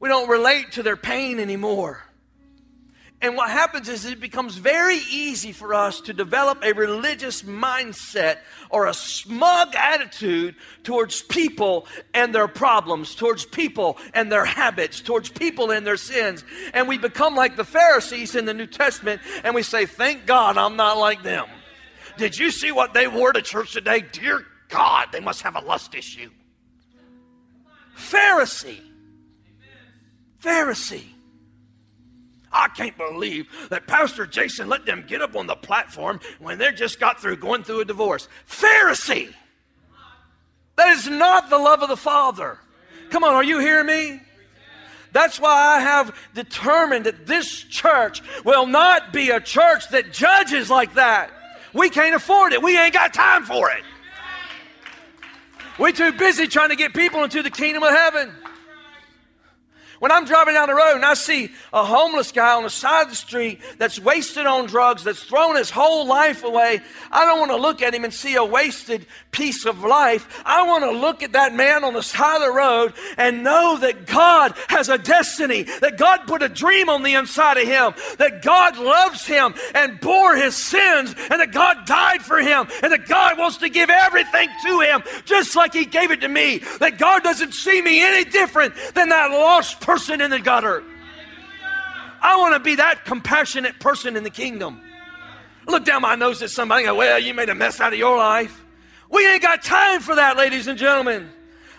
We 0.00 0.08
don't 0.08 0.28
relate 0.28 0.72
to 0.72 0.82
their 0.82 0.96
pain 0.96 1.38
anymore. 1.38 2.02
And 3.20 3.36
what 3.36 3.48
happens 3.48 3.88
is 3.88 4.04
it 4.04 4.20
becomes 4.20 4.56
very 4.56 4.98
easy 5.10 5.52
for 5.52 5.72
us 5.72 6.00
to 6.02 6.12
develop 6.12 6.62
a 6.62 6.72
religious 6.74 7.42
mindset 7.42 8.38
or 8.68 8.86
a 8.86 8.92
smug 8.92 9.74
attitude 9.74 10.56
towards 10.82 11.22
people 11.22 11.86
and 12.12 12.34
their 12.34 12.48
problems, 12.48 13.14
towards 13.14 13.46
people 13.46 13.96
and 14.12 14.30
their 14.30 14.44
habits, 14.44 15.00
towards 15.00 15.30
people 15.30 15.70
and 15.70 15.86
their 15.86 15.96
sins. 15.96 16.44
And 16.74 16.86
we 16.86 16.98
become 16.98 17.34
like 17.34 17.56
the 17.56 17.64
Pharisees 17.64 18.34
in 18.34 18.44
the 18.44 18.52
New 18.52 18.66
Testament 18.66 19.22
and 19.42 19.54
we 19.54 19.62
say, 19.62 19.86
Thank 19.86 20.26
God 20.26 20.58
I'm 20.58 20.76
not 20.76 20.98
like 20.98 21.22
them. 21.22 21.46
Did 22.18 22.36
you 22.36 22.50
see 22.50 22.72
what 22.72 22.92
they 22.92 23.08
wore 23.08 23.32
to 23.32 23.40
church 23.40 23.72
today? 23.72 24.04
Dear 24.12 24.44
God, 24.68 25.08
they 25.12 25.20
must 25.20 25.42
have 25.42 25.56
a 25.56 25.60
lust 25.60 25.94
issue. 25.94 26.30
Pharisee. 27.96 28.80
Pharisee. 30.42 31.13
I 32.54 32.68
can't 32.68 32.96
believe 32.96 33.48
that 33.70 33.88
Pastor 33.88 34.26
Jason 34.26 34.68
let 34.68 34.86
them 34.86 35.04
get 35.06 35.20
up 35.20 35.34
on 35.34 35.48
the 35.48 35.56
platform 35.56 36.20
when 36.38 36.56
they 36.58 36.70
just 36.70 37.00
got 37.00 37.20
through 37.20 37.36
going 37.36 37.64
through 37.64 37.80
a 37.80 37.84
divorce. 37.84 38.28
Pharisee. 38.48 39.34
That 40.76 40.96
is 40.96 41.08
not 41.08 41.50
the 41.50 41.58
love 41.58 41.82
of 41.82 41.88
the 41.88 41.96
Father. 41.96 42.58
Come 43.10 43.24
on, 43.24 43.34
are 43.34 43.44
you 43.44 43.58
hearing 43.58 43.86
me? 43.86 44.20
That's 45.12 45.38
why 45.38 45.76
I 45.76 45.80
have 45.80 46.16
determined 46.34 47.06
that 47.06 47.26
this 47.26 47.62
church 47.62 48.22
will 48.44 48.66
not 48.66 49.12
be 49.12 49.30
a 49.30 49.40
church 49.40 49.88
that 49.90 50.12
judges 50.12 50.70
like 50.70 50.94
that. 50.94 51.30
We 51.72 51.90
can't 51.90 52.14
afford 52.14 52.52
it. 52.52 52.62
We 52.62 52.78
ain't 52.78 52.92
got 52.92 53.12
time 53.12 53.44
for 53.44 53.70
it. 53.70 53.82
We're 55.78 55.92
too 55.92 56.12
busy 56.12 56.46
trying 56.46 56.70
to 56.70 56.76
get 56.76 56.94
people 56.94 57.24
into 57.24 57.42
the 57.42 57.50
kingdom 57.50 57.82
of 57.82 57.90
heaven. 57.90 58.32
When 60.00 60.10
I'm 60.10 60.24
driving 60.24 60.54
down 60.54 60.68
the 60.68 60.74
road 60.74 60.96
and 60.96 61.04
I 61.04 61.14
see 61.14 61.50
a 61.72 61.84
homeless 61.84 62.32
guy 62.32 62.54
on 62.54 62.62
the 62.62 62.70
side 62.70 63.04
of 63.04 63.10
the 63.10 63.16
street 63.16 63.60
that's 63.78 63.98
wasted 63.98 64.46
on 64.46 64.66
drugs, 64.66 65.04
that's 65.04 65.22
thrown 65.22 65.56
his 65.56 65.70
whole 65.70 66.06
life 66.06 66.44
away, 66.44 66.80
I 67.10 67.24
don't 67.24 67.38
want 67.38 67.52
to 67.52 67.56
look 67.56 67.82
at 67.82 67.94
him 67.94 68.04
and 68.04 68.12
see 68.12 68.34
a 68.34 68.44
wasted 68.44 69.06
piece 69.30 69.64
of 69.66 69.82
life. 69.82 70.42
I 70.44 70.62
want 70.64 70.84
to 70.84 70.90
look 70.90 71.22
at 71.22 71.32
that 71.32 71.54
man 71.54 71.84
on 71.84 71.94
the 71.94 72.02
side 72.02 72.36
of 72.36 72.42
the 72.42 72.52
road 72.52 72.92
and 73.16 73.44
know 73.44 73.78
that 73.78 74.06
God 74.06 74.54
has 74.68 74.88
a 74.88 74.98
destiny, 74.98 75.64
that 75.80 75.98
God 75.98 76.26
put 76.26 76.42
a 76.42 76.48
dream 76.48 76.88
on 76.88 77.02
the 77.02 77.14
inside 77.14 77.56
of 77.56 77.66
him, 77.66 77.94
that 78.18 78.42
God 78.42 78.78
loves 78.78 79.26
him 79.26 79.54
and 79.74 80.00
bore 80.00 80.36
his 80.36 80.56
sins, 80.56 81.14
and 81.30 81.40
that 81.40 81.52
God 81.52 81.86
died 81.86 82.22
for 82.22 82.38
him, 82.38 82.66
and 82.82 82.92
that 82.92 83.06
God 83.06 83.38
wants 83.38 83.58
to 83.58 83.68
give 83.68 83.90
everything 83.90 84.48
to 84.64 84.80
him 84.80 85.02
just 85.24 85.56
like 85.56 85.72
he 85.72 85.84
gave 85.84 86.10
it 86.10 86.20
to 86.20 86.28
me. 86.28 86.58
That 86.80 86.98
God 86.98 87.22
doesn't 87.22 87.52
see 87.52 87.80
me 87.80 88.02
any 88.02 88.24
different 88.24 88.74
than 88.94 89.08
that 89.10 89.30
lost 89.30 89.80
person 89.84 90.20
in 90.20 90.30
the 90.30 90.40
gutter. 90.40 90.82
I 92.20 92.36
want 92.38 92.54
to 92.54 92.60
be 92.60 92.76
that 92.76 93.04
compassionate 93.04 93.78
person 93.78 94.16
in 94.16 94.24
the 94.24 94.30
kingdom. 94.30 94.80
Look 95.66 95.84
down 95.84 96.02
my 96.02 96.14
nose 96.14 96.42
at 96.42 96.50
somebody 96.50 96.84
go, 96.84 96.94
Well, 96.94 97.18
you 97.18 97.34
made 97.34 97.50
a 97.50 97.54
mess 97.54 97.80
out 97.80 97.92
of 97.92 97.98
your 97.98 98.16
life. 98.16 98.64
We 99.10 99.26
ain't 99.26 99.42
got 99.42 99.62
time 99.62 100.00
for 100.00 100.14
that, 100.14 100.36
ladies 100.36 100.66
and 100.66 100.78
gentlemen. 100.78 101.30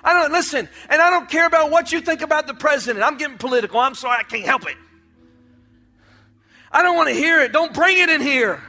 I 0.04 0.14
don't 0.14 0.32
listen, 0.32 0.70
and 0.88 1.02
I 1.02 1.10
don't 1.10 1.28
care 1.28 1.48
about 1.48 1.72
what 1.72 1.92
you 1.92 2.00
think 2.00 2.22
about 2.22 2.46
the 2.46 2.54
president. 2.54 3.04
I'm 3.04 3.18
getting 3.18 3.40
political. 3.40 3.80
I'm 3.80 3.96
sorry, 3.96 4.20
I 4.20 4.24
can't 4.24 4.46
help 4.46 4.70
it. 4.70 4.78
I 6.72 6.84
don't 6.84 6.96
want 6.96 7.10
to 7.10 7.16
hear 7.16 7.42
it. 7.42 7.52
Don't 7.52 7.74
bring 7.74 7.98
it 7.98 8.10
in 8.10 8.22
here. 8.22 8.62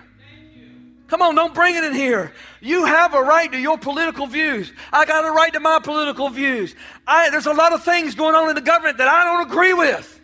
Come 1.08 1.22
on, 1.22 1.36
don't 1.36 1.54
bring 1.54 1.76
it 1.76 1.84
in 1.84 1.94
here. 1.94 2.32
You 2.60 2.84
have 2.84 3.14
a 3.14 3.22
right 3.22 3.50
to 3.52 3.58
your 3.58 3.78
political 3.78 4.26
views. 4.26 4.72
I 4.92 5.04
got 5.04 5.24
a 5.24 5.30
right 5.30 5.52
to 5.52 5.60
my 5.60 5.78
political 5.78 6.28
views. 6.30 6.74
I, 7.06 7.30
there's 7.30 7.46
a 7.46 7.52
lot 7.52 7.72
of 7.72 7.84
things 7.84 8.16
going 8.16 8.34
on 8.34 8.48
in 8.48 8.56
the 8.56 8.60
government 8.60 8.98
that 8.98 9.06
I 9.06 9.24
don't 9.24 9.48
agree 9.48 9.72
with. 9.72 10.20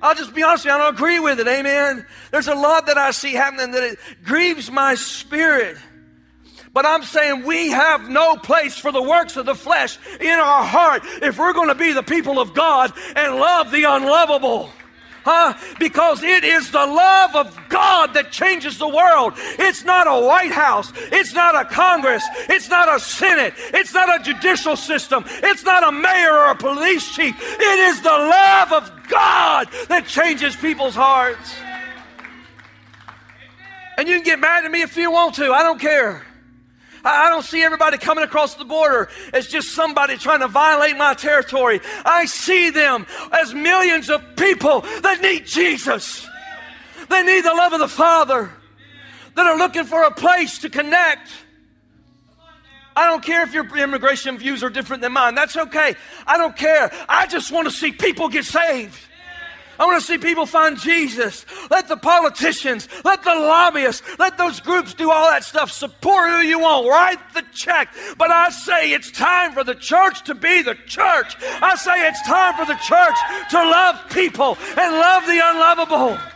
I'll 0.00 0.14
just 0.14 0.34
be 0.34 0.42
honest 0.42 0.64
with 0.64 0.72
you, 0.72 0.78
I 0.78 0.84
don't 0.84 0.94
agree 0.94 1.18
with 1.18 1.40
it. 1.40 1.48
Amen. 1.48 2.06
There's 2.30 2.48
a 2.48 2.54
lot 2.54 2.86
that 2.86 2.98
I 2.98 3.10
see 3.10 3.32
happening 3.32 3.72
that 3.72 3.82
it 3.82 3.98
grieves 4.22 4.70
my 4.70 4.94
spirit. 4.94 5.76
But 6.72 6.84
I'm 6.84 7.02
saying 7.02 7.44
we 7.44 7.70
have 7.70 8.08
no 8.08 8.36
place 8.36 8.76
for 8.76 8.92
the 8.92 9.02
works 9.02 9.36
of 9.36 9.46
the 9.46 9.54
flesh 9.54 9.98
in 10.20 10.38
our 10.38 10.62
heart 10.62 11.02
if 11.22 11.38
we're 11.38 11.54
going 11.54 11.68
to 11.68 11.74
be 11.74 11.94
the 11.94 12.02
people 12.02 12.38
of 12.38 12.52
God 12.54 12.92
and 13.16 13.36
love 13.36 13.72
the 13.72 13.84
unlovable. 13.84 14.70
Huh? 15.26 15.54
Because 15.80 16.22
it 16.22 16.44
is 16.44 16.70
the 16.70 16.86
love 16.86 17.34
of 17.34 17.68
God 17.68 18.14
that 18.14 18.30
changes 18.30 18.78
the 18.78 18.86
world. 18.86 19.32
It's 19.58 19.82
not 19.82 20.06
a 20.06 20.24
White 20.24 20.52
House. 20.52 20.92
It's 21.10 21.34
not 21.34 21.56
a 21.56 21.64
Congress. 21.64 22.22
It's 22.48 22.68
not 22.68 22.88
a 22.94 23.00
Senate. 23.00 23.52
It's 23.74 23.92
not 23.92 24.20
a 24.20 24.22
judicial 24.22 24.76
system. 24.76 25.24
It's 25.26 25.64
not 25.64 25.82
a 25.82 25.90
mayor 25.90 26.30
or 26.30 26.52
a 26.52 26.54
police 26.54 27.12
chief. 27.12 27.34
It 27.40 27.78
is 27.90 28.00
the 28.02 28.08
love 28.08 28.72
of 28.72 29.08
God 29.08 29.66
that 29.88 30.06
changes 30.06 30.54
people's 30.54 30.94
hearts. 30.94 31.56
And 33.98 34.06
you 34.06 34.14
can 34.18 34.24
get 34.24 34.38
mad 34.38 34.64
at 34.64 34.70
me 34.70 34.82
if 34.82 34.96
you 34.96 35.10
want 35.10 35.34
to. 35.36 35.52
I 35.52 35.64
don't 35.64 35.80
care. 35.80 36.24
I 37.06 37.28
don't 37.28 37.44
see 37.44 37.62
everybody 37.62 37.98
coming 37.98 38.24
across 38.24 38.54
the 38.54 38.64
border 38.64 39.08
as 39.32 39.46
just 39.46 39.72
somebody 39.74 40.16
trying 40.16 40.40
to 40.40 40.48
violate 40.48 40.96
my 40.96 41.14
territory. 41.14 41.80
I 42.04 42.26
see 42.26 42.70
them 42.70 43.06
as 43.32 43.54
millions 43.54 44.10
of 44.10 44.22
people 44.36 44.80
that 45.02 45.20
need 45.22 45.46
Jesus. 45.46 46.26
They 47.08 47.22
need 47.22 47.42
the 47.42 47.54
love 47.54 47.72
of 47.72 47.78
the 47.78 47.88
Father, 47.88 48.50
that 49.34 49.46
are 49.46 49.56
looking 49.56 49.84
for 49.84 50.02
a 50.02 50.10
place 50.10 50.58
to 50.60 50.70
connect. 50.70 51.30
I 52.96 53.06
don't 53.06 53.22
care 53.22 53.42
if 53.42 53.52
your 53.52 53.76
immigration 53.76 54.38
views 54.38 54.64
are 54.64 54.70
different 54.70 55.02
than 55.02 55.12
mine. 55.12 55.34
That's 55.34 55.56
okay. 55.56 55.94
I 56.26 56.38
don't 56.38 56.56
care. 56.56 56.90
I 57.08 57.26
just 57.26 57.52
want 57.52 57.68
to 57.68 57.70
see 57.70 57.92
people 57.92 58.28
get 58.28 58.46
saved. 58.46 58.98
I 59.78 59.84
want 59.84 60.00
to 60.00 60.06
see 60.06 60.18
people 60.18 60.46
find 60.46 60.78
Jesus. 60.78 61.44
Let 61.70 61.88
the 61.88 61.96
politicians, 61.96 62.88
let 63.04 63.22
the 63.22 63.34
lobbyists, 63.34 64.02
let 64.18 64.38
those 64.38 64.60
groups 64.60 64.94
do 64.94 65.10
all 65.10 65.30
that 65.30 65.44
stuff. 65.44 65.70
Support 65.70 66.30
who 66.30 66.38
you 66.38 66.60
want. 66.60 66.88
Write 66.88 67.34
the 67.34 67.44
check. 67.52 67.88
But 68.16 68.30
I 68.30 68.50
say 68.50 68.92
it's 68.92 69.10
time 69.10 69.52
for 69.52 69.64
the 69.64 69.74
church 69.74 70.24
to 70.24 70.34
be 70.34 70.62
the 70.62 70.74
church. 70.86 71.36
I 71.62 71.76
say 71.76 72.08
it's 72.08 72.22
time 72.22 72.54
for 72.54 72.64
the 72.64 72.78
church 72.80 73.16
to 73.50 73.56
love 73.56 74.10
people 74.10 74.56
and 74.76 74.94
love 74.94 75.26
the 75.26 75.40
unlovable. 75.42 76.35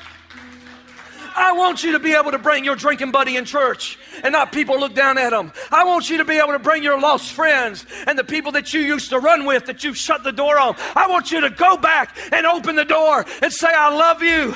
I 1.36 1.52
want 1.52 1.82
you 1.82 1.92
to 1.92 1.98
be 1.98 2.12
able 2.12 2.30
to 2.30 2.38
bring 2.38 2.64
your 2.64 2.76
drinking 2.76 3.10
buddy 3.10 3.36
in 3.36 3.44
church 3.44 3.98
and 4.22 4.32
not 4.32 4.52
people 4.52 4.78
look 4.78 4.94
down 4.94 5.18
at 5.18 5.30
them. 5.30 5.52
I 5.70 5.84
want 5.84 6.10
you 6.10 6.18
to 6.18 6.24
be 6.24 6.38
able 6.38 6.52
to 6.52 6.58
bring 6.58 6.82
your 6.82 7.00
lost 7.00 7.32
friends 7.32 7.86
and 8.06 8.18
the 8.18 8.24
people 8.24 8.52
that 8.52 8.72
you 8.74 8.80
used 8.80 9.10
to 9.10 9.18
run 9.18 9.44
with 9.46 9.66
that 9.66 9.84
you've 9.84 9.96
shut 9.96 10.24
the 10.24 10.32
door 10.32 10.58
on. 10.58 10.76
I 10.94 11.06
want 11.08 11.30
you 11.30 11.40
to 11.42 11.50
go 11.50 11.76
back 11.76 12.16
and 12.32 12.46
open 12.46 12.76
the 12.76 12.84
door 12.84 13.24
and 13.42 13.52
say, 13.52 13.68
I 13.68 13.94
love 13.94 14.22
you. 14.22 14.54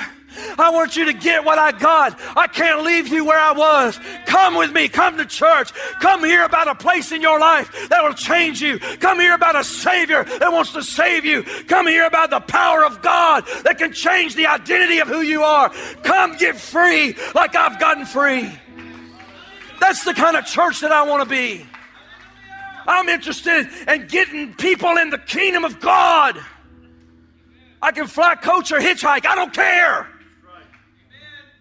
I 0.57 0.69
want 0.71 0.95
you 0.95 1.05
to 1.05 1.13
get 1.13 1.43
what 1.43 1.57
I 1.57 1.71
got. 1.71 2.19
I 2.35 2.47
can't 2.47 2.83
leave 2.83 3.07
you 3.07 3.25
where 3.25 3.39
I 3.39 3.51
was. 3.51 3.99
Come 4.25 4.55
with 4.55 4.71
me. 4.71 4.87
Come 4.87 5.17
to 5.17 5.25
church. 5.25 5.73
Come 5.99 6.23
hear 6.23 6.43
about 6.43 6.67
a 6.67 6.75
place 6.75 7.11
in 7.11 7.21
your 7.21 7.39
life 7.39 7.89
that 7.89 8.03
will 8.03 8.13
change 8.13 8.61
you. 8.61 8.79
Come 8.79 9.19
hear 9.19 9.33
about 9.33 9.55
a 9.55 9.63
Savior 9.63 10.23
that 10.23 10.51
wants 10.51 10.73
to 10.73 10.83
save 10.83 11.25
you. 11.25 11.43
Come 11.67 11.87
hear 11.87 12.05
about 12.05 12.29
the 12.29 12.39
power 12.41 12.85
of 12.85 13.01
God 13.01 13.45
that 13.63 13.77
can 13.77 13.93
change 13.93 14.35
the 14.35 14.47
identity 14.47 14.99
of 14.99 15.07
who 15.07 15.21
you 15.21 15.43
are. 15.43 15.69
Come 16.03 16.37
get 16.37 16.59
free 16.59 17.15
like 17.33 17.55
I've 17.55 17.79
gotten 17.79 18.05
free. 18.05 18.51
That's 19.79 20.03
the 20.03 20.13
kind 20.13 20.37
of 20.37 20.45
church 20.45 20.79
that 20.81 20.91
I 20.91 21.03
want 21.03 21.23
to 21.23 21.29
be. 21.29 21.65
I'm 22.87 23.09
interested 23.09 23.67
in 23.87 24.07
getting 24.07 24.53
people 24.53 24.97
in 24.97 25.09
the 25.09 25.17
kingdom 25.17 25.65
of 25.65 25.79
God. 25.79 26.39
I 27.81 27.91
can 27.91 28.07
fly 28.07 28.35
coach 28.35 28.71
or 28.71 28.79
hitchhike. 28.79 29.25
I 29.25 29.35
don't 29.35 29.53
care. 29.53 30.07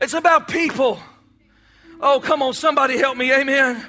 It's 0.00 0.14
about 0.14 0.48
people. 0.48 0.98
Oh, 2.00 2.20
come 2.20 2.42
on, 2.42 2.52
somebody 2.52 2.98
help 2.98 3.16
me. 3.16 3.33
Amen. 3.33 3.87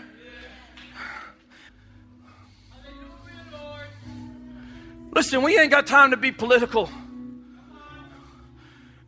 Listen, 5.12 5.42
we 5.44 5.58
ain't 5.58 5.72
got 5.72 5.88
time 5.88 6.12
to 6.12 6.18
be 6.18 6.32
political. 6.32 6.90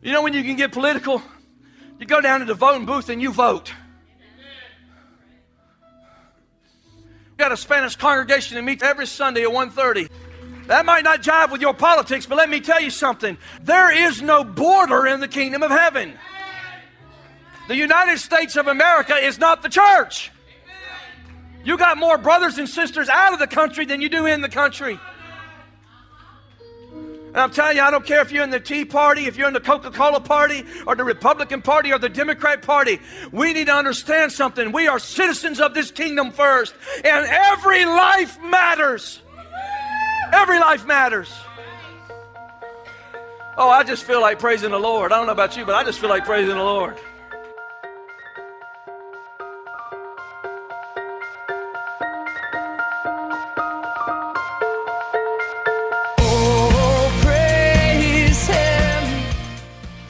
You 0.00 0.12
know 0.12 0.22
when 0.22 0.32
you 0.32 0.42
can 0.42 0.56
get 0.56 0.72
political? 0.72 1.22
You 1.98 2.06
go 2.06 2.20
down 2.20 2.40
to 2.40 2.46
the 2.46 2.54
voting 2.54 2.86
booth 2.86 3.08
and 3.08 3.20
you 3.20 3.32
vote. 3.32 3.72
We 7.30 7.36
got 7.36 7.52
a 7.52 7.56
Spanish 7.56 7.96
congregation 7.96 8.56
that 8.56 8.62
meets 8.62 8.82
every 8.82 9.06
Sunday 9.06 9.42
at 9.42 9.50
1:30. 9.50 10.08
That 10.66 10.86
might 10.86 11.04
not 11.04 11.22
jive 11.22 11.50
with 11.50 11.60
your 11.60 11.74
politics, 11.74 12.26
but 12.26 12.36
let 12.36 12.48
me 12.48 12.60
tell 12.60 12.80
you 12.80 12.90
something. 12.90 13.36
There 13.62 13.90
is 13.90 14.22
no 14.22 14.44
border 14.44 15.06
in 15.06 15.20
the 15.20 15.28
kingdom 15.28 15.62
of 15.62 15.70
heaven. 15.70 16.18
The 17.68 17.76
United 17.76 18.18
States 18.18 18.56
of 18.56 18.66
America 18.66 19.14
is 19.14 19.38
not 19.38 19.62
the 19.62 19.68
church. 19.68 20.32
You 21.64 21.76
got 21.76 21.98
more 21.98 22.16
brothers 22.16 22.56
and 22.56 22.66
sisters 22.66 23.10
out 23.10 23.34
of 23.34 23.38
the 23.38 23.46
country 23.46 23.84
than 23.84 24.00
you 24.00 24.08
do 24.08 24.24
in 24.24 24.40
the 24.40 24.48
country. 24.48 24.98
And 27.28 27.36
I'm 27.36 27.50
telling 27.50 27.76
you, 27.76 27.82
I 27.82 27.90
don't 27.90 28.06
care 28.06 28.22
if 28.22 28.32
you're 28.32 28.42
in 28.42 28.48
the 28.48 28.58
Tea 28.58 28.86
Party, 28.86 29.26
if 29.26 29.36
you're 29.36 29.48
in 29.48 29.52
the 29.52 29.60
Coca 29.60 29.90
Cola 29.90 30.18
Party, 30.18 30.64
or 30.86 30.96
the 30.96 31.04
Republican 31.04 31.60
Party, 31.60 31.92
or 31.92 31.98
the 31.98 32.08
Democrat 32.08 32.62
Party. 32.62 33.00
We 33.32 33.52
need 33.52 33.66
to 33.66 33.74
understand 33.74 34.32
something. 34.32 34.72
We 34.72 34.88
are 34.88 34.98
citizens 34.98 35.60
of 35.60 35.74
this 35.74 35.90
kingdom 35.90 36.30
first, 36.30 36.74
and 37.04 37.26
every 37.26 37.84
life 37.84 38.42
matters. 38.42 39.20
Every 40.32 40.58
life 40.58 40.86
matters. 40.86 41.30
Oh, 43.58 43.68
I 43.68 43.82
just 43.84 44.04
feel 44.04 44.22
like 44.22 44.38
praising 44.38 44.70
the 44.70 44.80
Lord. 44.80 45.12
I 45.12 45.18
don't 45.18 45.26
know 45.26 45.32
about 45.32 45.54
you, 45.54 45.66
but 45.66 45.74
I 45.74 45.84
just 45.84 45.98
feel 45.98 46.08
like 46.08 46.24
praising 46.24 46.56
the 46.56 46.64
Lord. 46.64 46.96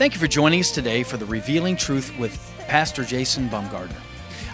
Thank 0.08 0.14
you 0.14 0.26
for 0.26 0.32
joining 0.32 0.60
us 0.60 0.70
today 0.70 1.02
for 1.02 1.18
the 1.18 1.26
Revealing 1.26 1.76
Truth 1.76 2.16
with 2.18 2.54
Pastor 2.66 3.04
Jason 3.04 3.46
Bumgardner. 3.50 4.00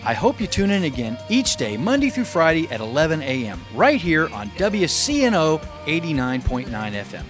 I 0.04 0.12
hope 0.12 0.40
you 0.40 0.48
tune 0.48 0.72
in 0.72 0.82
again 0.82 1.16
each 1.28 1.56
day, 1.56 1.76
Monday 1.76 2.10
through 2.10 2.24
Friday 2.24 2.66
at 2.72 2.80
11 2.80 3.22
a.m., 3.22 3.64
right 3.72 4.00
here 4.00 4.28
on 4.30 4.50
WCNO 4.50 5.60
89.9 5.86 6.66
FM. 6.66 7.24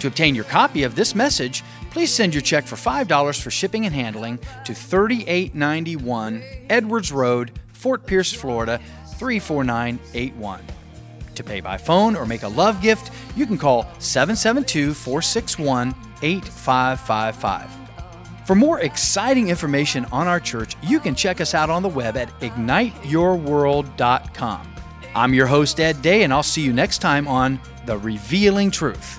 To 0.00 0.06
obtain 0.06 0.34
your 0.34 0.44
copy 0.44 0.82
of 0.82 0.96
this 0.96 1.14
message, 1.14 1.64
please 1.90 2.12
send 2.12 2.34
your 2.34 2.42
check 2.42 2.66
for 2.66 2.76
$5 2.76 3.40
for 3.40 3.50
shipping 3.50 3.86
and 3.86 3.94
handling 3.94 4.38
to 4.66 4.74
3891 4.74 6.42
Edwards 6.68 7.10
Road, 7.10 7.58
Fort 7.72 8.06
Pierce, 8.06 8.34
Florida 8.34 8.78
34981. 9.16 10.60
To 11.36 11.42
pay 11.42 11.60
by 11.60 11.78
phone 11.78 12.16
or 12.16 12.26
make 12.26 12.42
a 12.42 12.48
love 12.48 12.82
gift, 12.82 13.10
you 13.34 13.46
can 13.46 13.56
call 13.56 13.88
772 13.98 14.92
461 14.92 15.94
8555. 16.22 17.70
For 18.46 18.54
more 18.54 18.80
exciting 18.80 19.48
information 19.48 20.04
on 20.12 20.28
our 20.28 20.38
church, 20.38 20.76
you 20.82 21.00
can 21.00 21.16
check 21.16 21.40
us 21.40 21.54
out 21.54 21.68
on 21.68 21.82
the 21.82 21.88
web 21.88 22.16
at 22.16 22.28
igniteyourworld.com. 22.40 24.72
I'm 25.14 25.34
your 25.34 25.46
host, 25.46 25.80
Ed 25.80 26.02
Day, 26.02 26.22
and 26.22 26.32
I'll 26.32 26.42
see 26.42 26.62
you 26.62 26.72
next 26.72 26.98
time 26.98 27.26
on 27.26 27.58
The 27.86 27.98
Revealing 27.98 28.70
Truth. 28.70 29.18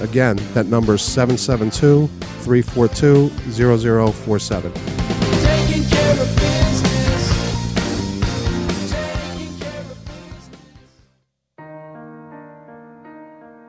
Again, 0.00 0.36
that 0.54 0.66
number 0.66 0.94
is 0.94 1.02
772 1.02 2.08
342 2.42 3.28
0047. 3.28 4.72
Taking 4.72 5.84
care 5.88 6.12
of 6.12 6.36
business. 6.36 6.94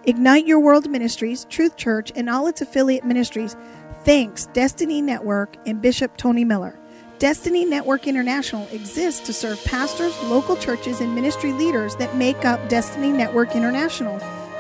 Ignite 0.08 0.46
Your 0.46 0.60
World 0.60 0.90
Ministries, 0.90 1.46
Truth 1.50 1.78
Church, 1.78 2.12
and 2.16 2.30
all 2.30 2.48
its 2.48 2.62
affiliate 2.62 3.06
ministries 3.06 3.56
thanks 4.06 4.46
Destiny 4.54 5.02
Network 5.02 5.58
and 5.66 5.82
Bishop 5.82 6.16
Tony 6.16 6.46
Miller. 6.46 6.80
Destiny 7.18 7.66
Network 7.66 8.08
International 8.08 8.68
exists 8.72 9.26
to 9.26 9.34
serve 9.34 9.64
pastors, 9.66 10.16
local 10.24 10.56
churches, 10.56 11.02
and 11.02 11.16
ministry 11.16 11.52
leaders 11.54 11.96
that 11.96 12.16
make 12.16 12.46
up 12.46 12.70
Destiny 12.70 13.12
Network 13.12 13.56
International. 13.56 14.20